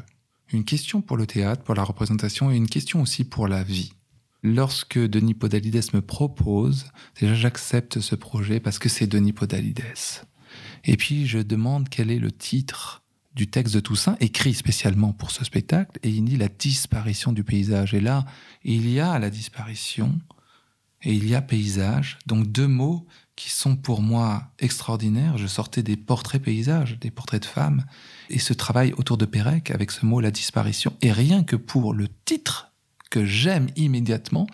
[0.51, 3.93] une question pour le théâtre, pour la représentation et une question aussi pour la vie.
[4.41, 6.85] Lorsque Denis Podalides me propose,
[7.19, 9.83] déjà j'accepte ce projet parce que c'est Denis Podalides.
[10.85, 13.03] Et puis je demande quel est le titre
[13.35, 17.43] du texte de Toussaint, écrit spécialement pour ce spectacle, et il dit la disparition du
[17.43, 17.93] paysage.
[17.93, 18.25] Et là,
[18.63, 20.19] il y a la disparition
[21.03, 23.05] et il y a paysage, donc deux mots
[23.39, 25.37] qui sont pour moi extraordinaires.
[25.37, 27.85] Je sortais des portraits paysages, des portraits de femmes,
[28.29, 30.93] et ce travail autour de Pérec avec ce mot la disparition.
[31.01, 32.73] Et rien que pour le titre
[33.09, 34.45] que j'aime immédiatement,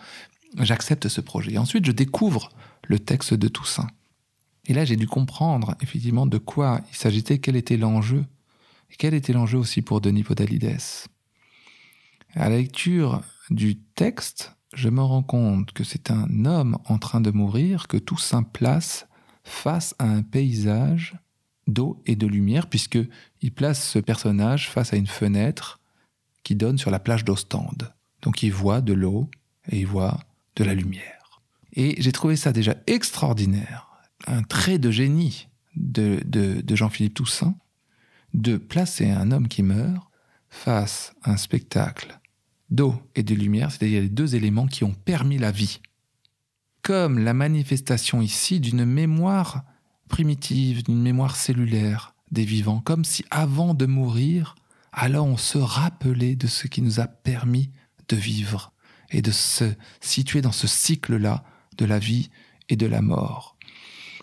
[0.56, 1.54] j'accepte ce projet.
[1.54, 2.50] Et ensuite, je découvre
[2.86, 3.88] le texte de Toussaint.
[4.66, 8.24] Et là, j'ai dû comprendre effectivement de quoi il s'agissait, quel était l'enjeu,
[8.92, 10.78] et quel était l'enjeu aussi pour Denis Podalides.
[12.36, 13.20] À la lecture
[13.50, 17.96] du texte, je me rends compte que c'est un homme en train de mourir que
[17.96, 19.08] Toussaint place
[19.42, 21.16] face à un paysage
[21.66, 25.80] d'eau et de lumière, puisqu'il place ce personnage face à une fenêtre
[26.44, 27.94] qui donne sur la plage d'Ostende.
[28.20, 29.30] Donc il voit de l'eau
[29.70, 30.20] et il voit
[30.56, 31.40] de la lumière.
[31.72, 33.88] Et j'ai trouvé ça déjà extraordinaire,
[34.26, 37.56] un trait de génie de, de Jean-Philippe Toussaint,
[38.34, 40.10] de placer un homme qui meurt
[40.50, 42.20] face à un spectacle
[42.70, 45.80] d'eau et de lumière, c'est-à-dire les deux éléments qui ont permis la vie.
[46.82, 49.64] Comme la manifestation ici d'une mémoire
[50.08, 54.54] primitive, d'une mémoire cellulaire des vivants, comme si avant de mourir,
[54.92, 57.70] alors on se rappelait de ce qui nous a permis
[58.08, 58.72] de vivre
[59.10, 59.64] et de se
[60.00, 61.44] situer dans ce cycle-là
[61.76, 62.30] de la vie
[62.68, 63.56] et de la mort.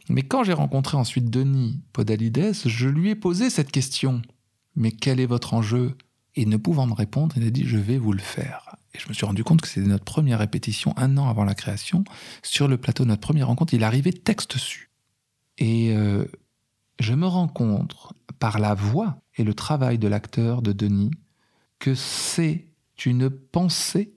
[0.09, 4.21] Mais quand j'ai rencontré ensuite Denis Podalides, je lui ai posé cette question.
[4.75, 5.95] Mais quel est votre enjeu
[6.36, 8.75] et ne pouvant me répondre, il a dit Je vais vous le faire.
[8.93, 11.55] Et je me suis rendu compte que c'était notre première répétition, un an avant la
[11.55, 12.03] création.
[12.43, 14.91] Sur le plateau de notre première rencontre, il arrivait texte su.
[15.57, 16.25] Et euh,
[16.99, 17.95] je me rends compte,
[18.39, 21.11] par la voix et le travail de l'acteur de Denis,
[21.79, 22.67] que c'est
[23.05, 24.13] une pensée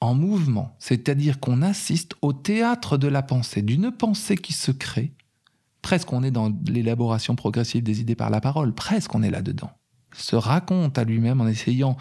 [0.00, 0.76] en mouvement.
[0.78, 5.12] C'est-à-dire qu'on assiste au théâtre de la pensée, d'une pensée qui se crée.
[5.80, 9.70] Presque on est dans l'élaboration progressive des idées par la parole, presque on est là-dedans
[10.14, 11.96] se raconte à lui-même en essayant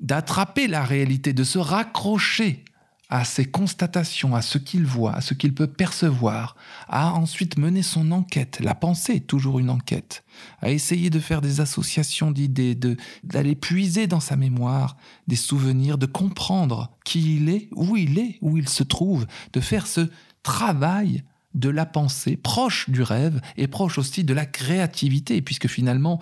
[0.00, 2.64] d'attraper la réalité, de se raccrocher
[3.10, 6.56] à ses constatations, à ce qu'il voit, à ce qu'il peut percevoir,
[6.88, 10.24] à ensuite mener son enquête, la pensée toujours une enquête,
[10.60, 12.76] à essayer de faire des associations d'idées,
[13.22, 14.96] d'aller puiser dans sa mémoire
[15.28, 19.60] des souvenirs, de comprendre qui il est, où il est, où il se trouve, de
[19.60, 20.08] faire ce
[20.42, 21.22] travail
[21.54, 26.20] de la pensée proche du rêve et proche aussi de la créativité, puisque finalement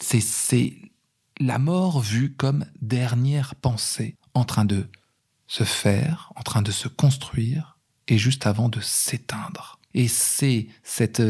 [0.00, 0.74] c'est
[1.38, 4.88] la mort vue comme dernière pensée en train de
[5.46, 7.78] se faire, en train de se construire,
[8.08, 9.78] et juste avant de s'éteindre.
[9.94, 11.20] Et c'est cette,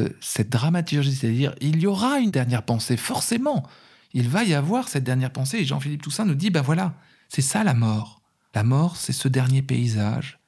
[0.51, 3.67] dramaturgie, c'est-à-dire il y aura une dernière pensée, forcément.
[4.13, 6.95] Il va y avoir cette dernière pensée, et Jean-Philippe Toussaint nous dit, ben voilà,
[7.29, 8.21] c'est ça la mort.
[8.55, 10.41] La mort, c'est ce dernier paysage,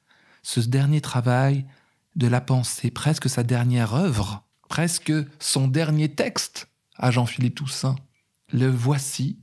[0.43, 1.65] ce dernier travail
[2.15, 6.67] de la pensée, presque sa dernière œuvre, presque son dernier texte
[6.97, 7.95] à Jean-Philippe Toussaint
[8.53, 9.39] le voici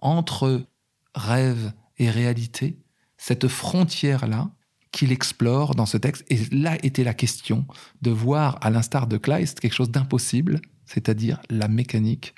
[0.00, 0.66] entre
[1.14, 2.78] rêve et réalité,
[3.16, 4.50] cette frontière-là
[4.90, 6.24] qu'il explore dans ce texte.
[6.28, 7.66] Et là était la question
[8.02, 12.34] de voir, à l'instar de Kleist, quelque chose d'impossible, c'est-à-dire la mécanique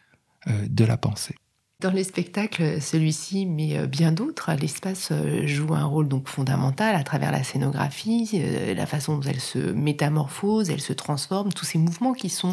[0.48, 1.36] euh, de la pensée.
[1.80, 6.94] Dans les spectacles, celui-ci, mais euh, bien d'autres, l'espace euh, joue un rôle donc fondamental
[6.94, 11.64] à travers la scénographie, euh, la façon dont elle se métamorphose, elle se transforme, tous
[11.64, 12.52] ces mouvements qui sont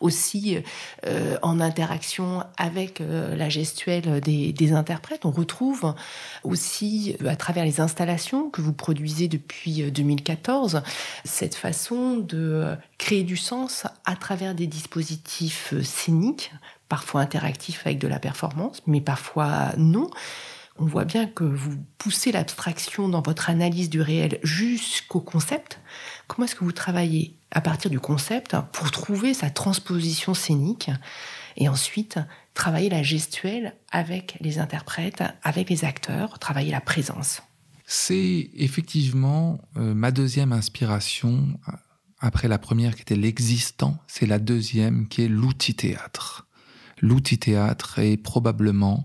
[0.00, 0.58] aussi
[1.42, 5.24] en interaction avec la gestuelle des, des, interprètes.
[5.24, 5.94] On retrouve
[6.44, 10.82] aussi à travers les installations que vous produisez depuis 2014
[11.24, 16.52] cette façon de créer du sens à travers des dispositifs scéniques
[16.88, 20.10] parfois interactif avec de la performance, mais parfois non.
[20.78, 25.80] on voit bien que vous poussez l'abstraction dans votre analyse du réel jusqu'au concept.
[26.26, 30.90] Comment est-ce que vous travaillez à partir du concept pour trouver sa transposition scénique
[31.56, 32.18] et ensuite
[32.54, 37.42] travailler la gestuelle avec les interprètes, avec les acteurs, travailler la présence?
[37.86, 41.58] C'est effectivement euh, ma deuxième inspiration
[42.20, 46.47] après la première qui était l'existant, c'est la deuxième qui est l'outil théâtre.
[47.00, 49.04] L'outil théâtre est probablement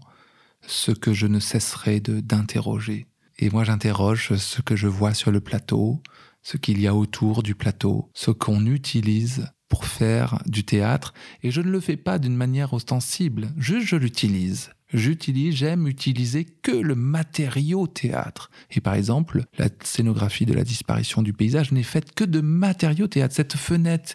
[0.65, 3.07] ce que je ne cesserai d'interroger.
[3.39, 6.01] Et moi j'interroge ce que je vois sur le plateau,
[6.41, 11.49] ce qu'il y a autour du plateau, ce qu'on utilise pour faire du théâtre, et
[11.49, 14.69] je ne le fais pas d'une manière ostensible, juste je l'utilise.
[14.93, 18.51] J'utilise, j'aime utiliser que le matériau théâtre.
[18.69, 23.07] Et par exemple, la scénographie de la disparition du paysage n'est faite que de matériaux
[23.07, 23.33] théâtre.
[23.33, 24.13] Cette fenêtre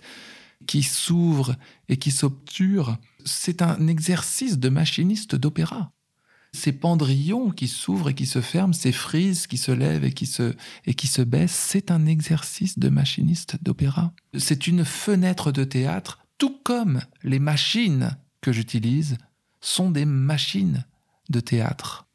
[0.69, 1.57] qui s'ouvre
[1.89, 2.97] et qui s'obture,
[3.29, 5.93] c'est un exercice de machiniste d'opéra
[6.53, 10.27] ces pendrillons qui s'ouvrent et qui se ferment, ces frises qui se lèvent et qui
[10.27, 10.55] se,
[10.87, 14.13] et qui se baissent, c'est un exercice de machiniste d'opéra.
[14.37, 19.19] C'est une fenêtre de théâtre, tout comme les machines que j'utilise
[19.61, 20.85] sont des machines
[21.29, 22.07] de théâtre.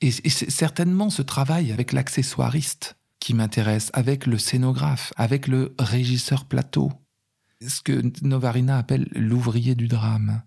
[0.00, 6.44] Et, c'est certainement ce travail avec l'accessoiriste qui m'intéresse, avec le scénographe, avec le régisseur
[6.44, 6.92] plateau,
[7.66, 10.42] ce que Novarina appelle l'ouvrier du drame.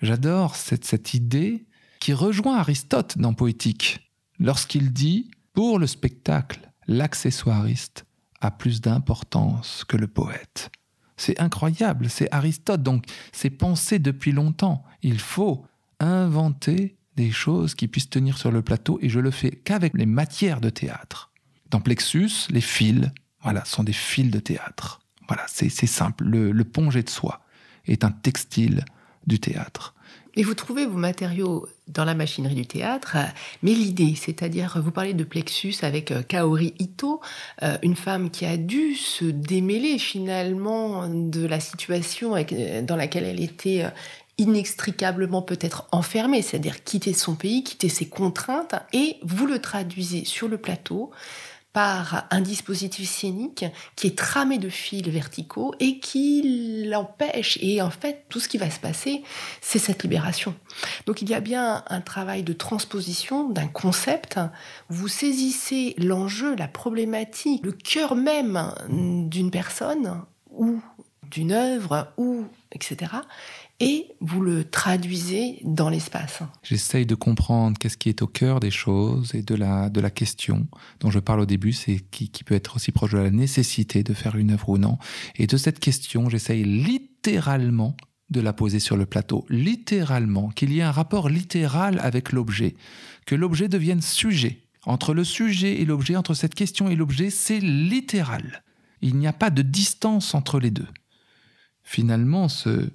[0.00, 1.66] J'adore cette, cette idée
[1.98, 8.04] qui rejoint Aristote dans Poétique, lorsqu'il dit Pour le spectacle, l'accessoiriste
[8.40, 10.70] a plus d'importance que le poète.
[11.16, 14.84] C'est incroyable, c'est Aristote, donc c'est pensé depuis longtemps.
[15.02, 15.66] Il faut
[15.98, 20.06] inventer des choses qui puissent tenir sur le plateau, et je le fais qu'avec les
[20.06, 21.32] matières de théâtre.
[21.70, 23.10] Dans Plexus, les fils,
[23.42, 25.00] voilà, sont des fils de théâtre.
[25.26, 26.24] Voilà, c'est simple.
[26.24, 27.40] Le, le de soie
[27.86, 28.84] est un textile
[29.36, 29.94] théâtre.
[30.38, 33.16] Et vous trouvez vos matériaux dans la machinerie du théâtre,
[33.62, 37.20] mais l'idée, c'est-à-dire, vous parlez de Plexus avec euh, Kaori Ito,
[37.64, 43.24] euh, une femme qui a dû se démêler finalement de la situation euh, dans laquelle
[43.24, 43.86] elle était
[44.38, 50.46] inextricablement peut-être enfermée, c'est-à-dire quitter son pays, quitter ses contraintes, et vous le traduisez sur
[50.46, 51.10] le plateau
[51.78, 53.64] un dispositif scénique
[53.96, 57.58] qui est tramé de fils verticaux et qui l'empêche.
[57.60, 59.22] Et en fait, tout ce qui va se passer,
[59.60, 60.54] c'est cette libération.
[61.06, 64.38] Donc il y a bien un travail de transposition d'un concept.
[64.88, 70.80] Vous saisissez l'enjeu, la problématique, le cœur même d'une personne ou
[71.30, 73.10] d'une œuvre ou etc
[73.80, 76.40] et vous le traduisez dans l'espace.
[76.62, 80.10] J'essaye de comprendre qu'est-ce qui est au cœur des choses et de la, de la
[80.10, 80.66] question
[81.00, 84.02] dont je parle au début, c'est qui, qui peut être aussi proche de la nécessité
[84.02, 84.98] de faire une œuvre ou non.
[85.36, 87.96] Et de cette question, j'essaye littéralement
[88.30, 92.74] de la poser sur le plateau, littéralement, qu'il y ait un rapport littéral avec l'objet,
[93.26, 94.64] que l'objet devienne sujet.
[94.84, 98.64] Entre le sujet et l'objet, entre cette question et l'objet, c'est littéral.
[99.00, 100.86] Il n'y a pas de distance entre les deux.
[101.82, 102.90] Finalement, ce,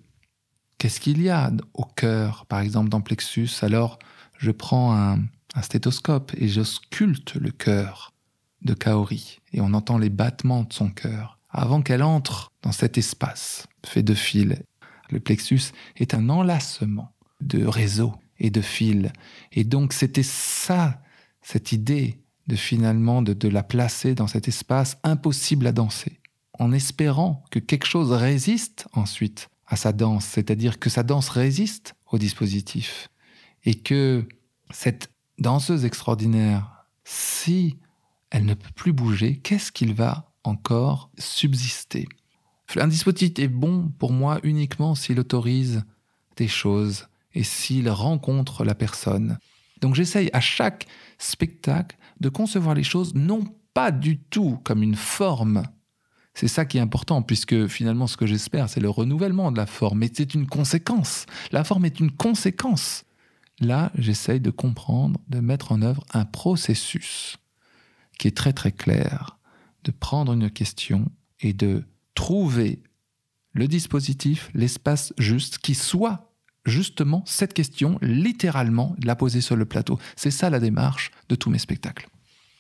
[0.83, 3.47] Qu'est-ce qu'il y a au cœur, par exemple dans Plexus?
[3.61, 3.99] Alors,
[4.37, 5.19] je prends un,
[5.61, 8.11] stéthoscope et j'ausculte le cœur
[8.63, 12.97] de Kaori et on entend les battements de son cœur avant qu'elle entre dans cet
[12.97, 14.61] espace fait de fils.
[15.09, 19.09] Le plexus est un enlacement de réseaux et de fils.
[19.53, 21.01] Et donc c'était ça,
[21.41, 26.19] cette idée de finalement de la placer dans cet espace impossible à danser,
[26.59, 31.95] en espérant que quelque chose résiste ensuite à sa danse, c'est-à-dire que sa danse résiste
[32.11, 33.09] au dispositif.
[33.65, 34.27] Et que
[34.71, 35.09] cette
[35.39, 37.77] danseuse extraordinaire, si
[38.29, 42.07] elle ne peut plus bouger, qu'est-ce qu'il va encore subsister?
[42.75, 45.83] Un dispositif est bon pour moi uniquement s'il autorise
[46.37, 49.37] des choses et s'il rencontre la personne.
[49.81, 53.43] Donc j'essaye à chaque spectacle de concevoir les choses non
[53.73, 55.63] pas du tout comme une forme
[56.33, 59.65] c'est ça qui est important, puisque finalement, ce que j'espère, c'est le renouvellement de la
[59.65, 59.99] forme.
[59.99, 61.25] Mais c'est une conséquence.
[61.51, 63.05] La forme est une conséquence.
[63.59, 67.37] Là, j'essaye de comprendre, de mettre en œuvre un processus
[68.17, 69.37] qui est très très clair,
[69.83, 71.05] de prendre une question
[71.39, 71.83] et de
[72.15, 72.81] trouver
[73.53, 76.31] le dispositif, l'espace juste qui soit
[76.65, 79.99] justement cette question, littéralement, la poser sur le plateau.
[80.15, 82.07] C'est ça la démarche de tous mes spectacles.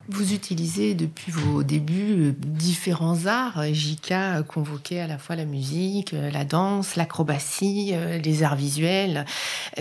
[0.09, 3.63] Vous utilisez depuis vos débuts euh, différents arts.
[3.73, 8.57] JK a convoqué à la fois la musique, euh, la danse, l'acrobatie, euh, les arts
[8.57, 9.25] visuels.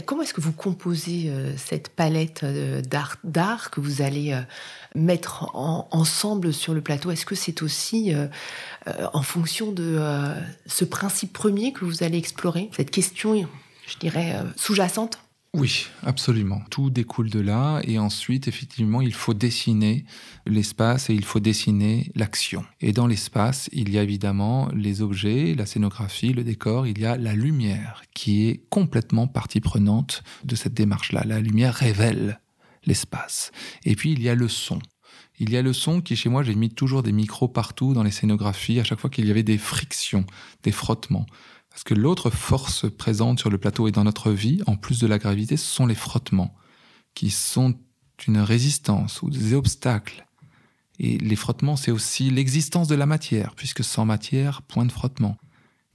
[0.07, 2.45] Comment est-ce que vous composez cette palette
[3.25, 4.35] d'art que vous allez
[4.95, 7.11] mettre ensemble sur le plateau?
[7.11, 8.14] Est-ce que c'est aussi
[8.87, 10.01] en fonction de
[10.66, 13.35] ce principe premier que vous allez explorer, cette question,
[13.87, 15.18] je dirais, sous-jacente?
[15.55, 16.62] Oui, absolument.
[16.70, 20.07] Tout découle de là et ensuite, effectivement, il faut dessiner
[20.46, 22.64] l'espace et il faut dessiner l'action.
[22.80, 27.05] Et dans l'espace, il y a évidemment les objets, la scénographie, le décor, il y
[27.05, 31.24] a la lumière qui est complètement partie prenante de cette démarche-là.
[31.26, 32.40] La lumière révèle
[32.86, 33.53] l'espace.
[33.84, 34.78] Et puis, il y a le son.
[35.38, 38.03] Il y a le son qui, chez moi, j'ai mis toujours des micros partout dans
[38.03, 40.24] les scénographies, à chaque fois qu'il y avait des frictions,
[40.62, 41.26] des frottements.
[41.73, 45.07] Parce que l'autre force présente sur le plateau et dans notre vie, en plus de
[45.07, 46.55] la gravité, ce sont les frottements,
[47.14, 47.75] qui sont
[48.29, 50.27] une résistance ou des obstacles.
[50.99, 55.39] Et les frottements, c'est aussi l'existence de la matière, puisque sans matière, point de frottement.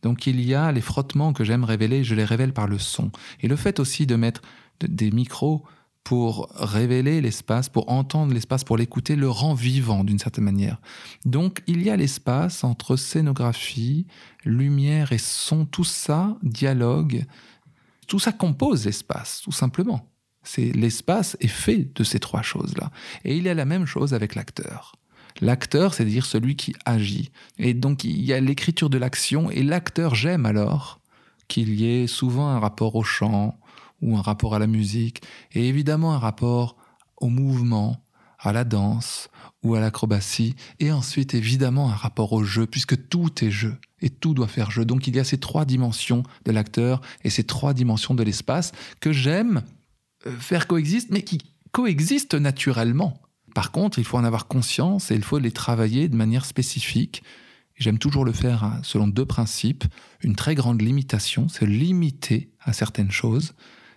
[0.02, 3.12] Donc il y a les frottements que j'aime révéler, je les révèle par le son.
[3.42, 4.42] Et le fait aussi de mettre
[4.82, 5.64] des micros
[6.08, 10.80] pour révéler l'espace, pour entendre l'espace, pour l'écouter, le rend vivant d'une certaine manière.
[11.26, 14.08] Donc il y a l'espace entre scénographie,
[14.46, 17.26] lumière et son, tout ça, dialogue,
[18.08, 20.10] tout ça compose l'espace, tout simplement.
[20.44, 22.90] C'est l'espace est fait de ces trois choses-là.
[23.26, 24.96] Et il y a la même chose avec l'acteur.
[25.42, 27.32] L'acteur, c'est-à-dire celui qui agit.
[27.58, 31.02] Et donc il y a l'écriture de l'action, et l'acteur, j'aime alors
[31.50, 33.60] qu'il y ait souvent un rapport au chant,
[34.02, 35.22] ou un rapport à la musique,
[35.52, 36.78] et évidemment un rapport
[37.18, 38.04] au mouvement,
[38.40, 39.30] à la danse
[39.64, 44.10] ou à l'acrobatie, et ensuite évidemment un rapport au jeu, puisque tout est jeu, et
[44.10, 44.86] tout doit faire jeu.
[44.86, 48.72] Donc il y a ces trois dimensions de l'acteur et ces trois dimensions de l'espace
[49.00, 49.64] que j'aime
[50.26, 51.40] euh, faire coexister, mais qui
[51.72, 53.22] coexistent naturellement.
[53.56, 57.24] Par contre, il faut en avoir conscience et il faut les travailler de manière spécifique.
[57.76, 59.84] J'aime toujours le faire hein, selon deux principes.
[60.22, 63.54] Une très grande limitation, se limiter à certaines choses,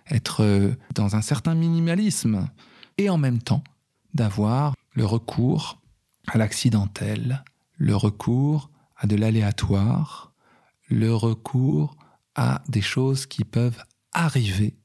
[0.09, 2.49] être euh, dans un certain minimalisme,
[2.97, 3.63] et en même temps
[4.13, 5.81] d'avoir le recours
[6.27, 7.43] à l'accidentel,
[7.77, 10.33] le recours à de l'aléatoire,
[10.89, 11.95] le recours
[12.35, 14.75] à des choses qui peuvent arriver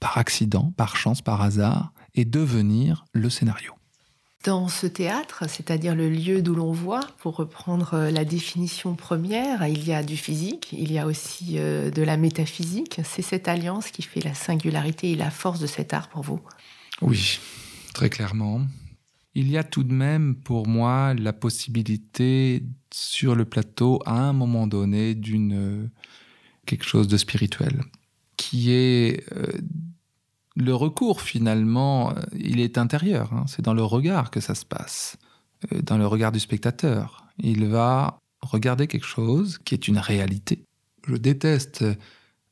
[0.00, 3.72] par accident, par chance, par hasard, et devenir le scénario.
[4.44, 9.66] Dans ce théâtre, c'est-à-dire le lieu d'où l'on voit, pour reprendre euh, la définition première,
[9.66, 13.00] il y a du physique, il y a aussi euh, de la métaphysique.
[13.04, 16.42] C'est cette alliance qui fait la singularité et la force de cet art pour vous
[17.00, 17.40] Oui,
[17.94, 18.60] très clairement.
[19.34, 24.34] Il y a tout de même pour moi la possibilité sur le plateau à un
[24.34, 25.90] moment donné d'une euh,
[26.66, 27.80] quelque chose de spirituel
[28.36, 29.24] qui est
[30.56, 33.32] le recours, finalement, euh, il est intérieur.
[33.32, 33.44] Hein.
[33.48, 35.16] C'est dans le regard que ça se passe,
[35.72, 37.26] euh, dans le regard du spectateur.
[37.38, 40.64] Il va regarder quelque chose qui est une réalité.
[41.06, 41.94] Je déteste euh,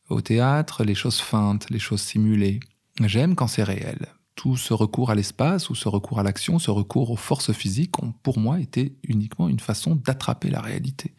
[0.08, 2.60] au théâtre les choses feintes, les choses simulées.
[3.00, 4.06] J'aime quand c'est réel.
[4.34, 8.02] Tout ce recours à l'espace ou ce recours à l'action, ce recours aux forces physiques
[8.02, 11.14] ont pour moi été uniquement une façon d'attraper la réalité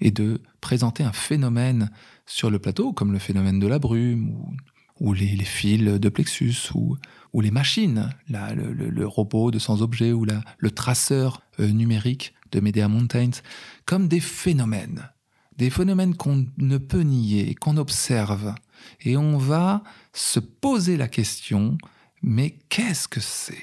[0.00, 1.90] et de présenter un phénomène
[2.26, 4.56] sur le plateau, comme le phénomène de la brume ou
[5.00, 6.96] ou les, fils de plexus, ou,
[7.32, 10.24] ou les machines, le, robot de sans objet, ou
[10.58, 13.42] le traceur euh, numérique de Medea Mountains,
[13.84, 15.10] comme des phénomènes,
[15.56, 18.54] des phénomènes qu'on ne peut nier, qu'on observe.
[19.02, 19.82] Et on va
[20.12, 21.76] se poser la question,
[22.22, 23.62] mais qu'est-ce que c'est?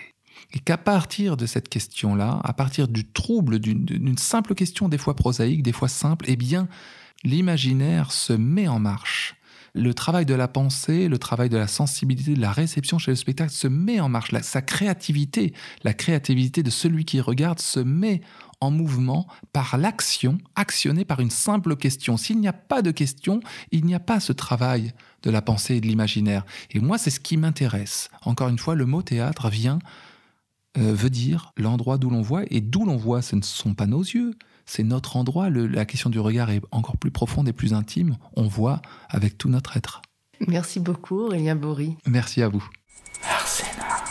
[0.54, 5.16] Et qu'à partir de cette question-là, à partir du trouble d'une simple question, des fois
[5.16, 6.68] prosaïque, des fois simple, eh bien,
[7.24, 9.36] l'imaginaire se met en marche
[9.76, 13.16] le travail de la pensée, le travail de la sensibilité, de la réception chez le
[13.16, 14.32] spectacle se met en marche.
[14.42, 15.54] sa créativité,
[15.84, 18.22] la créativité de celui qui regarde se met
[18.62, 22.16] en mouvement par l'action, actionnée par une simple question.
[22.16, 25.76] S'il n'y a pas de question, il n'y a pas ce travail de la pensée
[25.76, 26.46] et de l'imaginaire.
[26.72, 28.10] Et moi, c'est ce qui m'intéresse.
[28.24, 29.80] Encore une fois, le mot théâtre vient,
[30.78, 33.88] euh, veut dire l'endroit d'où l'on voit, et d'où l'on voit, ce ne sont pas
[33.88, 34.36] nos yeux,
[34.66, 35.50] c'est notre endroit.
[35.50, 38.18] La question du regard est encore plus profonde et plus intime.
[38.36, 40.02] On voit avec tout notre être.
[40.48, 41.96] Merci beaucoup, Aurélien Bory.
[42.06, 42.68] Merci à vous.
[43.24, 44.05] Arsena.